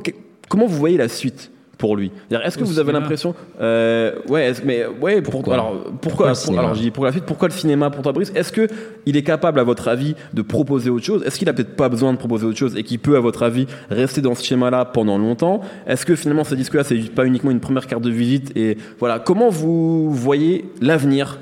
comment 0.50 0.66
vous 0.66 0.78
voyez 0.78 0.98
la 0.98 1.08
suite? 1.08 1.52
Pour 1.84 1.98
lui. 1.98 2.12
Est-ce 2.32 2.58
que 2.58 2.64
vous 2.64 2.80
avez 2.80 2.94
l'impression, 2.94 3.36
euh, 3.60 4.14
ouais, 4.30 4.54
mais 4.64 4.86
ouais, 5.02 5.22
pourquoi 5.22 5.56
Alors 5.56 5.84
pourquoi, 6.02 6.32
alors 6.58 6.76
j'ai 6.76 6.92
pour 6.92 7.04
la 7.04 7.12
suite, 7.12 7.26
pourquoi 7.26 7.50
le 7.50 7.54
cinéma 7.54 7.90
pour 7.90 8.04
toi, 8.04 8.14
Brice? 8.14 8.32
Est-ce 8.36 8.54
que 8.54 8.70
il 9.06 9.18
est 9.18 9.24
capable, 9.24 9.60
à 9.60 9.64
votre 9.64 9.90
avis, 9.90 10.16
de 10.34 10.42
proposer 10.42 10.90
autre 10.90 11.04
chose? 11.04 11.24
Est-ce 11.26 11.38
qu'il 11.38 11.50
a 11.50 11.54
peut-être 11.54 11.76
pas 11.76 11.90
besoin 11.90 12.14
de 12.14 12.18
proposer 12.18 12.46
autre 12.46 12.58
chose 12.58 12.78
et 12.78 12.84
qu'il 12.84 13.00
peut, 13.00 13.18
à 13.18 13.20
votre 13.20 13.44
avis, 13.44 13.68
rester 13.90 14.22
dans 14.22 14.34
ce 14.34 14.46
schéma-là 14.46 14.86
pendant 14.86 15.18
longtemps? 15.18 15.60
Est-ce 15.86 16.06
que 16.06 16.16
finalement, 16.16 16.46
ce 16.46 16.56
disque-là, 16.56 16.86
c'est 16.86 17.14
pas 17.14 17.26
uniquement 17.26 17.52
une 17.52 17.60
première 17.60 17.86
carte 17.86 18.02
de 18.02 18.10
visite 18.10 18.56
Et 18.56 18.78
voilà, 18.98 19.20
comment 19.20 19.50
vous 19.50 20.10
voyez 20.10 20.64
l'avenir 20.80 21.38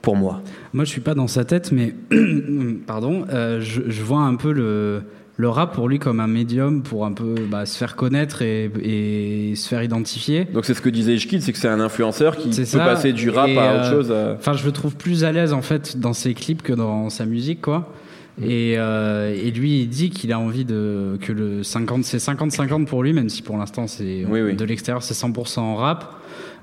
pour 0.00 0.16
moi? 0.16 0.40
Moi, 0.72 0.84
je 0.84 0.90
suis 0.90 1.00
pas 1.00 1.14
dans 1.14 1.26
sa 1.26 1.44
tête, 1.44 1.72
mais 1.72 1.94
pardon, 2.86 3.24
euh, 3.30 3.60
je, 3.60 3.82
je 3.88 4.02
vois 4.02 4.20
un 4.20 4.36
peu 4.36 4.52
le 4.52 5.02
le 5.36 5.48
rap 5.48 5.74
pour 5.74 5.88
lui 5.88 5.98
comme 5.98 6.20
un 6.20 6.26
médium 6.26 6.82
pour 6.82 7.06
un 7.06 7.12
peu 7.12 7.34
bah, 7.50 7.64
se 7.66 7.76
faire 7.76 7.96
connaître 7.96 8.42
et, 8.42 8.70
et, 8.82 9.54
se 9.56 9.68
faire 9.68 9.82
identifier. 9.82 10.44
Donc 10.44 10.64
c'est 10.64 10.74
ce 10.74 10.82
que 10.82 10.90
disait 10.90 11.14
Ishkid, 11.14 11.42
c'est 11.42 11.52
que 11.52 11.58
c'est 11.58 11.68
un 11.68 11.80
influenceur 11.80 12.36
qui 12.36 12.50
peut 12.50 12.78
passer 12.78 13.12
du 13.12 13.30
rap 13.30 13.48
à 13.48 13.74
autre 13.74 13.84
euh, 13.84 13.90
chose. 13.90 14.14
Enfin, 14.38 14.52
je 14.52 14.64
le 14.64 14.72
trouve 14.72 14.94
plus 14.94 15.24
à 15.24 15.32
l'aise 15.32 15.52
en 15.52 15.62
fait 15.62 15.98
dans 15.98 16.12
ses 16.12 16.34
clips 16.34 16.62
que 16.62 16.72
dans 16.72 17.10
sa 17.10 17.24
musique, 17.24 17.62
quoi. 17.62 17.92
Et, 18.40 18.76
euh, 18.78 19.34
et, 19.34 19.50
lui, 19.50 19.82
il 19.82 19.88
dit 19.88 20.08
qu'il 20.08 20.32
a 20.32 20.38
envie 20.38 20.64
de 20.64 21.18
que 21.20 21.32
le 21.32 21.62
50, 21.62 22.02
c'est 22.02 22.16
50-50 22.16 22.86
pour 22.86 23.02
lui, 23.02 23.12
même 23.12 23.28
si 23.28 23.42
pour 23.42 23.58
l'instant 23.58 23.86
c'est 23.86 24.24
de 24.24 24.64
l'extérieur 24.64 25.02
c'est 25.02 25.14
100% 25.14 25.60
en 25.60 25.76
rap. 25.76 26.18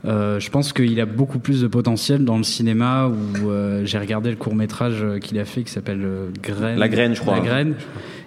Euh, 0.05 0.39
je 0.39 0.49
pense 0.49 0.71
qu'il 0.71 0.99
a 1.01 1.05
beaucoup 1.05 1.39
plus 1.39 1.61
de 1.61 1.67
potentiel 1.67 2.23
dans 2.23 2.37
le 2.37 2.43
cinéma 2.43 3.07
où 3.07 3.49
euh, 3.49 3.83
j'ai 3.85 3.97
regardé 3.97 4.29
le 4.29 4.37
court 4.37 4.55
métrage 4.55 5.03
qu'il 5.21 5.37
a 5.39 5.45
fait 5.45 5.63
qui 5.63 5.71
s'appelle 5.71 6.01
euh, 6.03 6.29
Graine. 6.41 6.79
La 6.79 6.87
graine, 6.87 7.15
je 7.15 7.21
crois. 7.21 7.35
La 7.35 7.41
graine. 7.41 7.75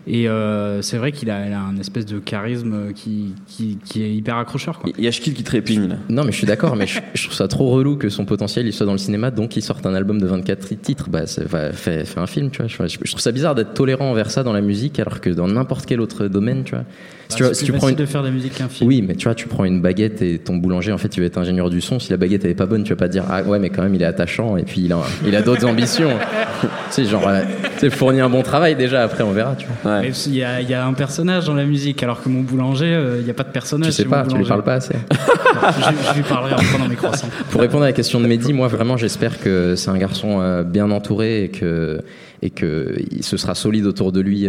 Et 0.06 0.28
euh, 0.28 0.82
c'est 0.82 0.96
vrai 0.96 1.12
qu'il 1.12 1.30
a, 1.30 1.36
a, 1.36 1.60
un 1.60 1.76
espèce 1.76 2.06
de 2.06 2.18
charisme 2.18 2.92
qui, 2.92 3.34
qui, 3.46 3.78
qui 3.84 4.02
est 4.02 4.12
hyper 4.12 4.36
accrocheur. 4.36 4.80
Quoi. 4.80 4.90
Il 4.98 5.04
y 5.04 5.08
a 5.08 5.10
Shkil 5.12 5.34
qui 5.34 5.44
trépigne 5.44 5.88
là. 5.88 5.96
Non, 6.08 6.24
mais 6.24 6.32
je 6.32 6.38
suis 6.38 6.46
d'accord, 6.46 6.74
mais 6.74 6.86
je, 6.86 7.00
je, 7.14 7.22
trouve 7.24 7.34
ça 7.34 7.46
trop 7.46 7.70
relou 7.70 7.96
que 7.96 8.08
son 8.08 8.24
potentiel 8.24 8.66
il 8.66 8.72
soit 8.72 8.86
dans 8.86 8.92
le 8.92 8.98
cinéma, 8.98 9.30
donc 9.30 9.56
il 9.56 9.62
sorte 9.62 9.86
un 9.86 9.94
album 9.94 10.20
de 10.20 10.26
24 10.26 10.74
titres. 10.80 11.08
Bah, 11.08 11.26
fait, 11.26 12.04
fait 12.04 12.20
un 12.20 12.26
film, 12.26 12.50
tu 12.50 12.58
vois. 12.58 12.66
Je, 12.66 12.76
je 13.00 13.10
trouve 13.10 13.20
ça 13.20 13.32
bizarre 13.32 13.54
d'être 13.54 13.74
tolérant 13.74 14.10
envers 14.10 14.30
ça 14.30 14.42
dans 14.42 14.52
la 14.52 14.60
musique, 14.60 14.98
alors 14.98 15.20
que 15.20 15.30
dans 15.30 15.46
n'importe 15.46 15.86
quel 15.86 16.00
autre 16.00 16.26
domaine, 16.26 16.64
tu 16.64 16.74
vois. 16.74 16.84
Si 17.28 17.42
bah, 17.42 17.48
tu, 17.48 17.54
si 17.54 17.64
tu 17.64 17.72
prends 17.72 17.88
une... 17.88 17.94
de 17.94 18.04
faire 18.04 18.22
de 18.22 18.26
la 18.26 18.32
musique 18.32 18.54
qu'un 18.54 18.68
film. 18.68 18.88
Oui, 18.88 19.02
mais 19.02 19.14
tu 19.14 19.24
vois, 19.24 19.34
tu 19.34 19.48
prends 19.48 19.64
une 19.64 19.80
baguette 19.80 20.20
et 20.22 20.38
ton 20.38 20.56
boulanger, 20.56 20.92
en 20.92 20.98
fait, 20.98 21.08
tu 21.08 21.20
vas 21.20 21.26
être 21.26 21.38
ingénieur 21.38 21.70
du 21.70 21.80
son. 21.80 21.98
Si 21.98 22.10
la 22.10 22.16
baguette 22.16 22.44
elle 22.44 22.50
est 22.50 22.54
pas 22.54 22.66
bonne, 22.66 22.82
tu 22.82 22.90
vas 22.90 22.96
pas 22.96 23.08
dire 23.08 23.24
ah 23.30 23.42
ouais, 23.42 23.58
mais 23.58 23.70
quand 23.70 23.82
même 23.82 23.94
il 23.94 24.02
est 24.02 24.06
attachant 24.06 24.56
et 24.56 24.64
puis 24.64 24.82
il 24.82 24.92
a, 24.92 25.00
il 25.26 25.34
a 25.36 25.42
d'autres 25.42 25.66
ambitions. 25.66 26.10
tu 26.60 26.68
sais, 26.90 27.04
genre, 27.04 27.26
euh, 27.28 27.42
tu 27.74 27.80
sais, 27.80 27.90
fournir 27.90 28.26
un 28.26 28.30
bon 28.30 28.42
travail 28.42 28.74
déjà. 28.74 29.02
Après, 29.02 29.22
on 29.22 29.32
verra, 29.32 29.54
tu 29.56 29.66
vois. 29.66 29.91
Ouais. 30.00 30.10
Il 30.26 30.34
y 30.34 30.44
a, 30.44 30.60
y 30.60 30.74
a 30.74 30.86
un 30.86 30.92
personnage 30.92 31.46
dans 31.46 31.54
la 31.54 31.64
musique, 31.64 32.02
alors 32.02 32.22
que 32.22 32.28
mon 32.28 32.42
boulanger, 32.42 32.92
euh, 32.94 33.18
il 33.18 33.24
n'y 33.24 33.30
a 33.30 33.34
pas 33.34 33.44
de 33.44 33.50
personnage. 33.50 33.90
Tu 33.90 34.02
sais 34.02 34.04
pas, 34.04 34.24
tu 34.26 34.36
lui 34.36 34.44
parles 34.44 34.64
pas 34.64 34.74
assez. 34.74 34.94
je, 35.12 36.08
je, 36.10 36.16
lui 36.16 36.22
parlerai 36.22 36.54
en 36.54 36.62
prenant 36.72 36.88
mes 36.88 36.96
croissants. 36.96 37.28
Pour 37.50 37.60
répondre 37.60 37.84
à 37.84 37.86
la 37.86 37.92
question 37.92 38.20
de 38.20 38.26
Mehdi, 38.26 38.52
moi 38.52 38.68
vraiment, 38.68 38.96
j'espère 38.96 39.40
que 39.40 39.76
c'est 39.76 39.90
un 39.90 39.98
garçon 39.98 40.40
euh, 40.40 40.62
bien 40.62 40.90
entouré 40.90 41.44
et 41.44 41.48
que 41.48 42.00
et 42.44 42.50
que 42.50 42.96
ce 43.20 43.36
sera 43.36 43.54
solide 43.54 43.86
autour 43.86 44.10
de 44.10 44.20
lui 44.20 44.48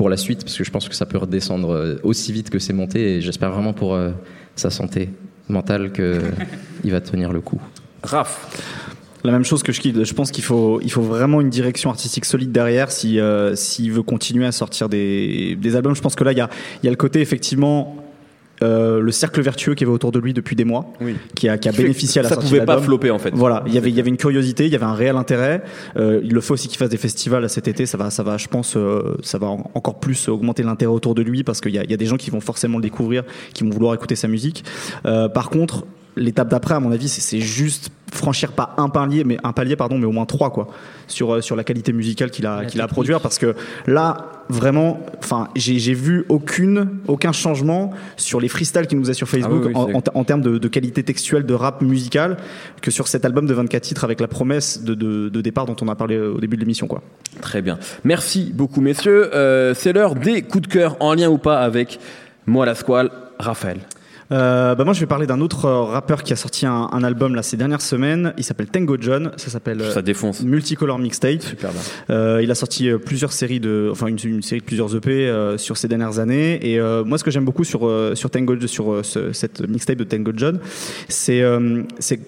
pour 0.00 0.08
la 0.08 0.16
suite, 0.16 0.44
parce 0.44 0.56
que 0.56 0.64
je 0.64 0.70
pense 0.70 0.88
que 0.88 0.94
ça 0.94 1.04
peut 1.04 1.18
redescendre 1.18 1.74
euh, 1.74 1.96
aussi 2.04 2.32
vite 2.32 2.48
que 2.48 2.58
c'est 2.58 2.72
monté, 2.72 3.16
et 3.16 3.20
j'espère 3.20 3.50
vraiment 3.50 3.74
pour 3.74 3.94
euh, 3.94 4.12
sa 4.56 4.70
santé 4.70 5.10
mentale 5.50 5.92
qu'il 5.92 6.90
va 6.90 7.02
tenir 7.02 7.34
le 7.34 7.42
coup. 7.42 7.60
Raph 8.02 8.48
la 9.24 9.32
même 9.32 9.44
chose 9.44 9.62
que 9.62 9.72
je 9.72 9.80
Je 9.80 10.14
pense 10.14 10.30
qu'il 10.30 10.44
faut, 10.44 10.80
il 10.82 10.90
faut 10.90 11.02
vraiment 11.02 11.40
une 11.40 11.50
direction 11.50 11.90
artistique 11.90 12.24
solide 12.24 12.52
derrière 12.52 12.90
si 12.90 13.18
euh, 13.18 13.54
s'il 13.54 13.92
veut 13.92 14.02
continuer 14.02 14.46
à 14.46 14.52
sortir 14.52 14.88
des, 14.88 15.56
des 15.56 15.76
albums. 15.76 15.94
Je 15.94 16.02
pense 16.02 16.14
que 16.14 16.24
là, 16.24 16.32
il 16.32 16.38
y 16.38 16.40
a, 16.40 16.48
il 16.82 16.86
y 16.86 16.88
a 16.88 16.90
le 16.90 16.96
côté 16.96 17.20
effectivement 17.20 17.96
euh, 18.62 19.00
le 19.00 19.10
cercle 19.10 19.40
vertueux 19.40 19.74
qui 19.74 19.84
avait 19.84 19.92
autour 19.92 20.12
de 20.12 20.18
lui 20.18 20.34
depuis 20.34 20.54
des 20.54 20.64
mois, 20.64 20.92
oui. 21.00 21.16
qui 21.34 21.48
a, 21.48 21.56
qui 21.56 21.68
a 21.68 21.72
bénéficié 21.72 22.18
à 22.18 22.22
la 22.22 22.28
ça 22.28 22.34
sortie 22.34 22.50
pouvait 22.50 22.66
pas 22.66 22.78
flopper 22.78 23.10
en 23.10 23.18
fait. 23.18 23.30
Voilà, 23.34 23.62
il 23.66 23.72
y 23.72 23.78
avait 23.78 23.88
il 23.88 23.96
y 23.96 24.00
avait 24.00 24.10
une 24.10 24.18
curiosité, 24.18 24.66
il 24.66 24.72
y 24.72 24.74
avait 24.74 24.84
un 24.84 24.94
réel 24.94 25.16
intérêt. 25.16 25.62
Euh, 25.96 26.20
il 26.22 26.32
le 26.32 26.40
faut 26.42 26.54
aussi 26.54 26.68
qu'il 26.68 26.76
fasse 26.76 26.90
des 26.90 26.98
festivals 26.98 27.48
cet 27.48 27.68
été, 27.68 27.86
ça 27.86 27.96
va 27.96 28.10
ça 28.10 28.22
va 28.22 28.36
je 28.36 28.48
pense 28.48 28.76
euh, 28.76 29.16
ça 29.22 29.38
va 29.38 29.46
encore 29.46 29.98
plus 29.98 30.28
augmenter 30.28 30.62
l'intérêt 30.62 30.92
autour 30.92 31.14
de 31.14 31.22
lui 31.22 31.42
parce 31.42 31.62
qu'il 31.62 31.74
y 31.74 31.78
a, 31.78 31.84
il 31.84 31.90
y 31.90 31.94
a 31.94 31.96
des 31.96 32.06
gens 32.06 32.18
qui 32.18 32.30
vont 32.30 32.40
forcément 32.40 32.76
le 32.76 32.82
découvrir, 32.82 33.24
qui 33.54 33.64
vont 33.64 33.70
vouloir 33.70 33.94
écouter 33.94 34.14
sa 34.14 34.28
musique. 34.28 34.62
Euh, 35.06 35.28
par 35.28 35.48
contre, 35.48 35.86
l'étape 36.16 36.48
d'après, 36.48 36.74
à 36.74 36.80
mon 36.80 36.92
avis, 36.92 37.08
c'est 37.08 37.40
juste 37.40 37.90
franchir 38.12 38.52
pas 38.52 38.74
un 38.76 38.88
palier, 38.88 39.24
mais 39.24 39.38
un 39.44 39.52
palier, 39.52 39.76
pardon, 39.76 39.98
mais 39.98 40.06
au 40.06 40.12
moins 40.12 40.26
trois, 40.26 40.50
quoi, 40.50 40.68
sur 41.06 41.34
euh, 41.34 41.40
sur 41.40 41.56
la 41.56 41.64
qualité 41.64 41.92
musicale 41.92 42.30
qu'il 42.30 42.46
a 42.46 42.64
qu'il 42.64 42.80
a 42.80 42.84
à 42.84 42.88
produire, 42.88 43.20
parce 43.20 43.38
que 43.38 43.54
là, 43.86 44.44
vraiment, 44.48 45.00
enfin, 45.18 45.48
j'ai 45.54 45.94
vu 45.94 46.24
aucune 46.28 46.88
aucun 47.06 47.32
changement 47.32 47.92
sur 48.16 48.40
les 48.40 48.48
freestyles 48.48 48.86
qu'il 48.86 48.98
nous 48.98 49.10
a 49.10 49.14
sur 49.14 49.28
Facebook 49.28 49.62
ah 49.64 49.68
oui, 49.68 49.72
oui, 49.74 49.94
en, 49.94 49.98
en, 49.98 50.20
en, 50.20 50.24
termes 50.24 50.42
de, 50.42 50.58
de, 50.58 50.68
qualité 50.68 51.02
textuelle, 51.02 51.46
de 51.46 51.54
rap 51.54 51.82
musical, 51.82 52.36
que 52.82 52.90
sur 52.90 53.08
cet 53.08 53.24
album 53.24 53.46
de 53.46 53.54
24 53.54 53.82
titres 53.82 54.04
avec 54.04 54.20
la 54.20 54.28
promesse 54.28 54.82
de, 54.82 54.94
de, 54.94 55.28
de 55.28 55.40
départ 55.40 55.66
dont 55.66 55.76
on 55.80 55.88
a 55.88 55.94
parlé 55.94 56.18
au 56.18 56.40
début 56.40 56.56
de 56.56 56.62
l'émission, 56.62 56.86
quoi. 56.86 57.02
Très 57.40 57.62
bien, 57.62 57.78
merci 58.04 58.52
beaucoup, 58.54 58.80
messieurs. 58.80 59.30
Euh, 59.34 59.74
c'est 59.74 59.92
l'heure 59.92 60.14
des 60.14 60.42
coups 60.42 60.68
de 60.68 60.72
cœur 60.72 60.96
en 61.00 61.14
lien 61.14 61.30
ou 61.30 61.38
pas 61.38 61.60
avec 61.60 62.00
moi 62.46 62.66
la 62.66 62.74
squale, 62.74 63.10
Raphaël. 63.38 63.78
Euh, 64.32 64.74
bah 64.74 64.84
moi, 64.84 64.94
je 64.94 65.00
vais 65.00 65.06
parler 65.06 65.26
d'un 65.26 65.40
autre 65.40 65.64
euh, 65.64 65.82
rappeur 65.82 66.22
qui 66.22 66.32
a 66.32 66.36
sorti 66.36 66.66
un, 66.66 66.88
un, 66.92 67.02
album 67.02 67.34
là 67.34 67.42
ces 67.42 67.56
dernières 67.56 67.80
semaines. 67.80 68.32
Il 68.38 68.44
s'appelle 68.44 68.68
Tango 68.68 68.96
John. 69.00 69.32
Ça 69.36 69.50
s'appelle 69.50 69.82
ça 69.92 70.02
défonce. 70.02 70.42
Multicolor 70.42 70.98
Mixtape. 70.98 71.42
Super 71.42 71.70
euh, 72.10 72.40
il 72.42 72.50
a 72.50 72.54
sorti 72.54 72.88
euh, 72.88 72.98
plusieurs 72.98 73.32
séries 73.32 73.60
de, 73.60 73.88
enfin 73.90 74.06
une, 74.06 74.18
une 74.24 74.42
série 74.42 74.60
de 74.60 74.66
plusieurs 74.66 74.94
EP 74.94 75.10
euh, 75.10 75.58
sur 75.58 75.76
ces 75.76 75.88
dernières 75.88 76.18
années. 76.18 76.58
Et 76.66 76.78
euh, 76.78 77.04
moi, 77.04 77.18
ce 77.18 77.24
que 77.24 77.30
j'aime 77.30 77.44
beaucoup 77.44 77.64
sur 77.64 77.90
sur 78.14 78.30
Tango, 78.30 78.66
sur 78.66 79.04
ce, 79.04 79.32
cette 79.32 79.66
mixtape 79.68 79.98
de 79.98 80.04
Tango 80.04 80.32
John, 80.36 80.60
c'est 81.08 81.42
c'est 81.98 82.20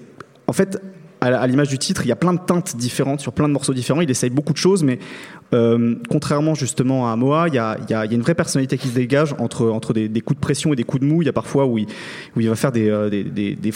en 0.47 0.53
fait 0.53 0.81
à 1.23 1.47
l'image 1.47 1.69
du 1.69 1.79
titre, 1.79 2.03
il 2.05 2.09
y 2.09 2.13
a 2.13 2.17
plein 2.17 2.33
de 2.33 2.41
teintes 2.41 2.77
différentes 2.77 3.21
sur 3.21 3.33
plein 3.33 3.49
de 3.49 3.53
morceaux 3.53 3.75
différents. 3.75 4.01
Il 4.01 4.11
essaye 4.11 4.31
beaucoup 4.31 4.53
de 4.53 4.59
choses, 4.59 4.83
mais 4.83 4.99
euh, 5.55 5.95
contrairement 6.09 6.55
justement 6.55 7.11
à 7.11 7.17
Moa, 7.17 7.49
il 7.49 7.55
y 7.55 7.59
a, 7.59 7.77
une 8.11 8.23
vraie 8.23 8.35
personnalité 8.35 8.77
qui 8.79 8.89
se 8.89 8.95
dégage 8.95 9.35
entre, 9.39 9.93
des, 9.93 10.09
coups 10.21 10.37
de 10.37 10.41
pression 10.41 10.73
et 10.73 10.77
des 10.77 10.85
coups 10.85 11.03
de 11.03 11.07
mou. 11.07 11.23
Il 11.23 11.27
y 11.27 11.29
a 11.29 11.33
parfois 11.33 11.67
où 11.67 11.79
il, 11.79 11.87
va 12.49 12.57
faire 12.57 12.73
des, 12.73 12.91
euh, 12.91 13.09
des, 13.09 13.25
des, 13.25 13.55
des 13.55 13.71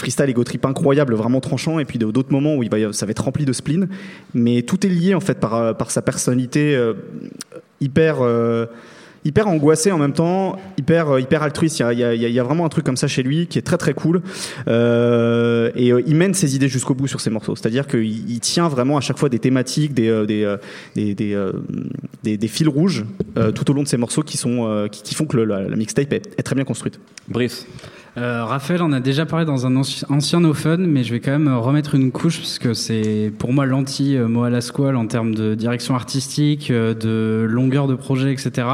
trip 0.45 0.67
incroyables, 0.67 1.15
vraiment 1.15 1.41
tranchants, 1.41 1.79
et 1.79 1.85
puis 1.85 1.99
d'autres 1.99 2.33
moments 2.33 2.57
où 2.57 2.65
ça 2.93 3.07
va 3.07 3.11
être 3.11 3.25
rempli 3.25 3.45
de 3.45 3.53
spleen. 3.53 3.89
Mais 4.35 4.63
tout 4.63 4.85
est 4.87 4.91
lié 4.91 5.15
en 5.15 5.21
fait 5.21 5.39
par, 5.39 5.77
par 5.77 5.91
sa 5.91 6.03
personnalité 6.03 6.75
euh, 6.75 6.95
hyper 7.81 8.19
euh, 8.21 8.67
hyper 9.27 9.49
angoissé 9.49 9.91
en 9.91 9.99
même 9.99 10.13
temps, 10.13 10.57
hyper 10.79 11.11
euh, 11.11 11.21
hyper 11.21 11.43
altruiste. 11.43 11.81
Il 11.81 11.99
y, 11.99 12.05
a, 12.05 12.15
y 12.15 12.39
a, 12.39 12.43
vraiment 12.43 12.65
un 12.65 12.69
truc 12.69 12.85
comme 12.85 12.97
ça 12.97 13.09
chez 13.09 13.23
lui 13.23 13.47
qui 13.47 13.59
est 13.59 13.63
très 13.63 13.77
très 13.77 13.93
cool. 13.93 14.23
Euh, 14.69 15.71
et 15.75 15.93
euh, 15.93 16.03
il 16.07 16.15
mène 16.15 16.33
ses 16.33 16.55
idées 16.55 16.69
jusqu'au 16.69 16.95
bout 16.95 17.09
sur 17.09 17.21
ses 17.21 17.31
morceaux. 17.31 17.57
C'est-à-dire 17.57 17.87
qu'il 17.87 18.31
il 18.31 18.41
tient 18.41 18.69
vraiment 18.69 18.97
à 18.97 19.01
chaque 19.01 19.19
fois 19.19 19.29
des 19.29 19.39
thématiques, 19.39 19.95
des 19.95 20.07
des, 20.27 21.15
des, 21.15 22.37
des, 22.37 22.49
fils 22.49 22.69
rouges 22.69 23.05
tout 23.55 23.71
au 23.71 23.75
long 23.75 23.83
de 23.83 23.89
ses 23.89 23.97
morceaux 23.97 24.23
qui 24.23 24.37
sont 24.37 24.89
qui, 24.91 25.15
font 25.15 25.27
que 25.27 25.37
la 25.37 25.77
mixtape 25.77 26.13
est, 26.13 26.27
est, 26.39 26.43
très 26.43 26.55
bien 26.55 26.65
construite. 26.65 27.01
Brice. 27.29 27.67
Euh, 28.17 28.45
Raphaël 28.45 28.83
en 28.83 28.93
a 28.93 29.01
déjà 29.01 29.27
parlé 29.27 29.45
dans 29.45 29.67
un 29.67 29.77
ancien 29.77 30.41
No 30.41 30.55
Fun, 30.55 30.79
mais 30.79 31.05
je 31.05 31.13
vais 31.13 31.21
quand 31.21 31.33
même 31.33 31.55
remettre 31.55 31.95
une 31.95 32.13
couche 32.13 32.39
parce 32.39 32.59
que 32.59 32.75
c'est 32.75 33.33
pour 33.39 33.53
moi 33.53 33.67
l'anti 33.67 34.17
Moa 34.17 34.61
Squall 34.61 34.97
en 34.97 35.07
termes 35.07 35.35
de 35.35 35.55
direction 35.55 35.95
artistique, 35.95 36.73
de 36.73 37.47
longueur 37.49 37.87
de 37.87 37.95
projet, 37.95 38.33
etc. 38.33 38.67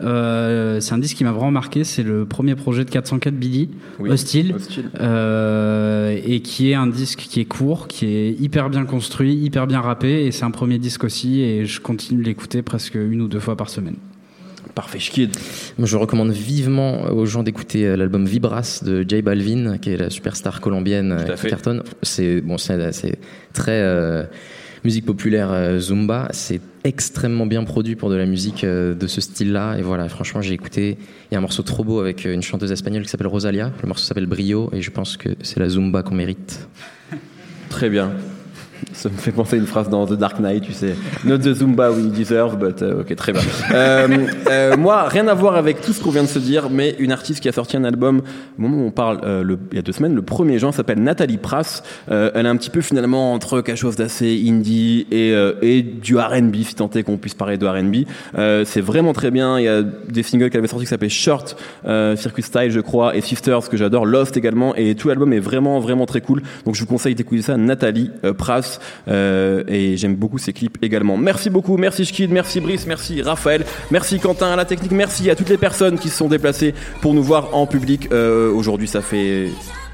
Euh, 0.00 0.80
c'est 0.80 0.94
un 0.94 0.98
disque 0.98 1.16
qui 1.16 1.24
m'a 1.24 1.32
vraiment 1.32 1.50
marqué. 1.50 1.84
C'est 1.84 2.02
le 2.02 2.24
premier 2.24 2.54
projet 2.54 2.84
de 2.84 2.90
404 2.90 3.34
Billy, 3.34 3.70
oui, 3.98 4.10
Hostile, 4.10 4.54
Hostile. 4.54 4.90
Euh, 5.00 6.18
et 6.24 6.40
qui 6.40 6.70
est 6.70 6.74
un 6.74 6.86
disque 6.86 7.20
qui 7.20 7.40
est 7.40 7.44
court, 7.44 7.88
qui 7.88 8.06
est 8.06 8.32
hyper 8.40 8.70
bien 8.70 8.84
construit, 8.84 9.34
hyper 9.34 9.66
bien 9.66 9.80
rappé, 9.80 10.26
et 10.26 10.32
c'est 10.32 10.44
un 10.44 10.50
premier 10.50 10.78
disque 10.78 11.04
aussi. 11.04 11.40
Et 11.40 11.66
je 11.66 11.80
continue 11.80 12.22
de 12.22 12.26
l'écouter 12.26 12.62
presque 12.62 12.94
une 12.94 13.22
ou 13.22 13.28
deux 13.28 13.40
fois 13.40 13.56
par 13.56 13.68
semaine. 13.68 13.96
Je 15.78 15.96
recommande 15.96 16.30
vivement 16.30 17.04
aux 17.04 17.26
gens 17.26 17.42
d'écouter 17.42 17.86
euh, 17.86 17.96
l'album 17.96 18.26
Vibras 18.26 18.80
de 18.84 19.04
J 19.06 19.22
Balvin, 19.22 19.78
qui 19.78 19.90
est 19.90 19.96
la 19.96 20.10
superstar 20.10 20.60
colombienne 20.60 21.24
qui 21.40 21.48
cartonne. 21.48 21.82
C'est 22.02 22.40
bon, 22.40 22.58
c'est 22.58 23.18
très 23.52 23.80
euh, 23.80 24.24
musique 24.84 25.06
populaire 25.06 25.50
euh, 25.52 25.78
Zumba. 25.78 26.28
C'est 26.32 26.60
extrêmement 26.84 27.46
bien 27.46 27.64
produit 27.64 27.96
pour 27.96 28.10
de 28.10 28.16
la 28.16 28.26
musique 28.26 28.64
euh, 28.64 28.94
de 28.94 29.06
ce 29.06 29.20
style-là. 29.20 29.76
Et 29.78 29.82
voilà, 29.82 30.08
franchement, 30.08 30.40
j'ai 30.40 30.54
écouté. 30.54 30.96
Il 31.30 31.34
y 31.34 31.36
a 31.36 31.38
un 31.38 31.42
morceau 31.42 31.62
trop 31.62 31.84
beau 31.84 32.00
avec 32.00 32.24
une 32.24 32.42
chanteuse 32.42 32.72
espagnole 32.72 33.02
qui 33.02 33.08
s'appelle 33.08 33.26
Rosalia. 33.26 33.72
Le 33.82 33.88
morceau 33.88 34.04
s'appelle 34.04 34.26
Brio 34.26 34.70
et 34.72 34.82
je 34.82 34.90
pense 34.90 35.16
que 35.16 35.30
c'est 35.42 35.60
la 35.60 35.68
Zumba 35.68 36.02
qu'on 36.02 36.14
mérite. 36.14 36.68
Très 37.68 37.90
bien. 37.90 38.12
Ça 38.92 39.08
me 39.08 39.16
fait 39.16 39.32
penser 39.32 39.56
à 39.56 39.58
une 39.58 39.66
phrase 39.66 39.88
dans 39.88 40.06
The 40.06 40.14
Dark 40.14 40.40
Knight, 40.40 40.62
tu 40.62 40.72
sais. 40.72 40.94
Not 41.24 41.38
the 41.38 41.52
Zumba 41.52 41.90
we 41.90 42.06
deserve, 42.06 42.58
but 42.58 42.80
uh, 42.82 43.00
ok, 43.00 43.14
très 43.16 43.32
bien. 43.32 43.42
Euh, 43.72 44.26
euh, 44.50 44.76
moi, 44.76 45.08
rien 45.08 45.28
à 45.28 45.34
voir 45.34 45.56
avec 45.56 45.80
tout 45.80 45.92
ce 45.92 46.02
qu'on 46.02 46.10
vient 46.10 46.22
de 46.22 46.28
se 46.28 46.38
dire, 46.38 46.68
mais 46.70 46.96
une 46.98 47.12
artiste 47.12 47.40
qui 47.40 47.48
a 47.48 47.52
sorti 47.52 47.76
un 47.76 47.84
album, 47.84 48.22
au 48.58 48.62
moment 48.62 48.82
où 48.82 48.86
on 48.86 48.90
parle, 48.90 49.20
euh, 49.24 49.56
il 49.72 49.76
y 49.76 49.78
a 49.78 49.82
deux 49.82 49.92
semaines, 49.92 50.14
le 50.14 50.22
1er 50.22 50.58
juin, 50.58 50.72
s'appelle 50.72 51.02
Nathalie 51.02 51.38
Prass. 51.38 51.82
Euh, 52.10 52.30
elle 52.34 52.46
est 52.46 52.48
un 52.48 52.56
petit 52.56 52.70
peu 52.70 52.80
finalement 52.80 53.32
entre 53.32 53.60
quelque 53.60 53.76
chose 53.76 53.96
d'assez 53.96 54.44
indie 54.46 55.06
et, 55.10 55.32
euh, 55.32 55.54
et 55.62 55.82
du 55.82 56.16
R&B, 56.16 56.56
si 56.64 56.74
tant 56.74 56.90
est 56.90 57.02
qu'on 57.02 57.18
puisse 57.18 57.34
parler 57.34 57.58
de 57.58 57.66
R&B. 57.66 58.06
C'est 58.64 58.80
vraiment 58.80 59.12
très 59.12 59.30
bien. 59.30 59.58
Il 59.58 59.64
y 59.64 59.68
a 59.68 59.82
des 59.82 60.22
singles 60.22 60.50
qu'elle 60.50 60.60
avait 60.60 60.68
sortis 60.68 60.84
qui 60.84 60.90
s'appellent 60.90 61.10
Short, 61.10 61.56
Circuit 62.16 62.42
Style, 62.42 62.70
je 62.70 62.80
crois, 62.80 63.16
et 63.16 63.20
Sisters, 63.20 63.68
que 63.68 63.76
j'adore, 63.76 64.06
Lost 64.06 64.36
également, 64.36 64.74
et 64.74 64.94
tout 64.94 65.08
l'album 65.08 65.32
est 65.32 65.40
vraiment, 65.40 65.78
vraiment 65.80 66.06
très 66.06 66.20
cool. 66.20 66.42
Donc 66.64 66.74
je 66.74 66.80
vous 66.80 66.86
conseille 66.86 67.14
d'écouter 67.14 67.42
ça, 67.42 67.56
Nathalie 67.56 68.10
euh, 68.24 68.32
Euh, 69.08 69.64
et 69.68 69.96
j'aime 69.96 70.14
beaucoup 70.16 70.38
ses 70.38 70.52
clips 70.52 70.78
également. 70.82 71.16
Merci 71.16 71.50
beaucoup, 71.50 71.76
merci 71.76 72.04
Schkid, 72.04 72.30
merci 72.30 72.60
Brice, 72.60 72.86
merci 72.86 73.22
Raphaël, 73.22 73.64
merci 73.90 74.18
Quentin 74.18 74.52
à 74.52 74.56
la 74.56 74.64
technique, 74.64 74.92
merci 74.92 75.30
à 75.30 75.34
toutes 75.36 75.48
les 75.48 75.56
personnes 75.56 75.98
qui 75.98 76.08
se 76.08 76.16
sont 76.16 76.28
déplacées 76.28 76.74
pour 77.00 77.14
nous 77.14 77.22
voir 77.22 77.54
en 77.54 77.66
public 77.66 78.08
euh, 78.12 78.52
aujourd'hui. 78.52 78.88
Ça 78.88 79.00
fait 79.02 79.48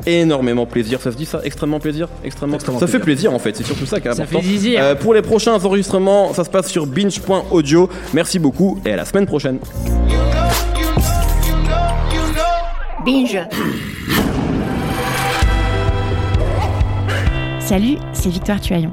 énormément 0.07 0.67
plaisir. 0.67 1.01
Ça 1.01 1.13
se 1.13 1.17
dit 1.17 1.27
ça 1.27 1.41
Extrêmement 1.45 1.81
plaisir? 1.81 2.09
Extrêmement. 2.25 2.57
Extrêmement 2.57 2.81
ça 2.81 2.87
fait 2.87 2.99
plaisir. 2.99 3.31
plaisir 3.31 3.35
en 3.35 3.39
fait. 3.39 3.57
C'est 3.57 3.65
surtout 3.65 3.87
ça 3.87 4.01
qui 4.01 4.09
est 4.09 4.13
Ça 4.15 4.23
important. 4.23 4.41
fait 4.41 4.47
zizir. 4.47 4.81
Euh, 4.83 4.95
pour 4.95 5.15
les 5.15 5.23
prochains 5.23 5.53
enregistrements, 5.55 6.33
ça 6.35 6.45
se 6.45 6.51
passe 6.51 6.69
sur 6.69 6.87
binge.audio. 6.87 7.89
Merci 8.13 8.39
beaucoup 8.39 8.79
et 8.85 8.93
à 8.93 8.97
la 8.97 9.05
semaine 9.05 9.27
prochaine. 9.27 9.59
Binge. 13.05 13.39
Salut, 17.67 17.97
c'est 18.13 18.29
Victoire 18.29 18.61
Tuaillon. 18.61 18.93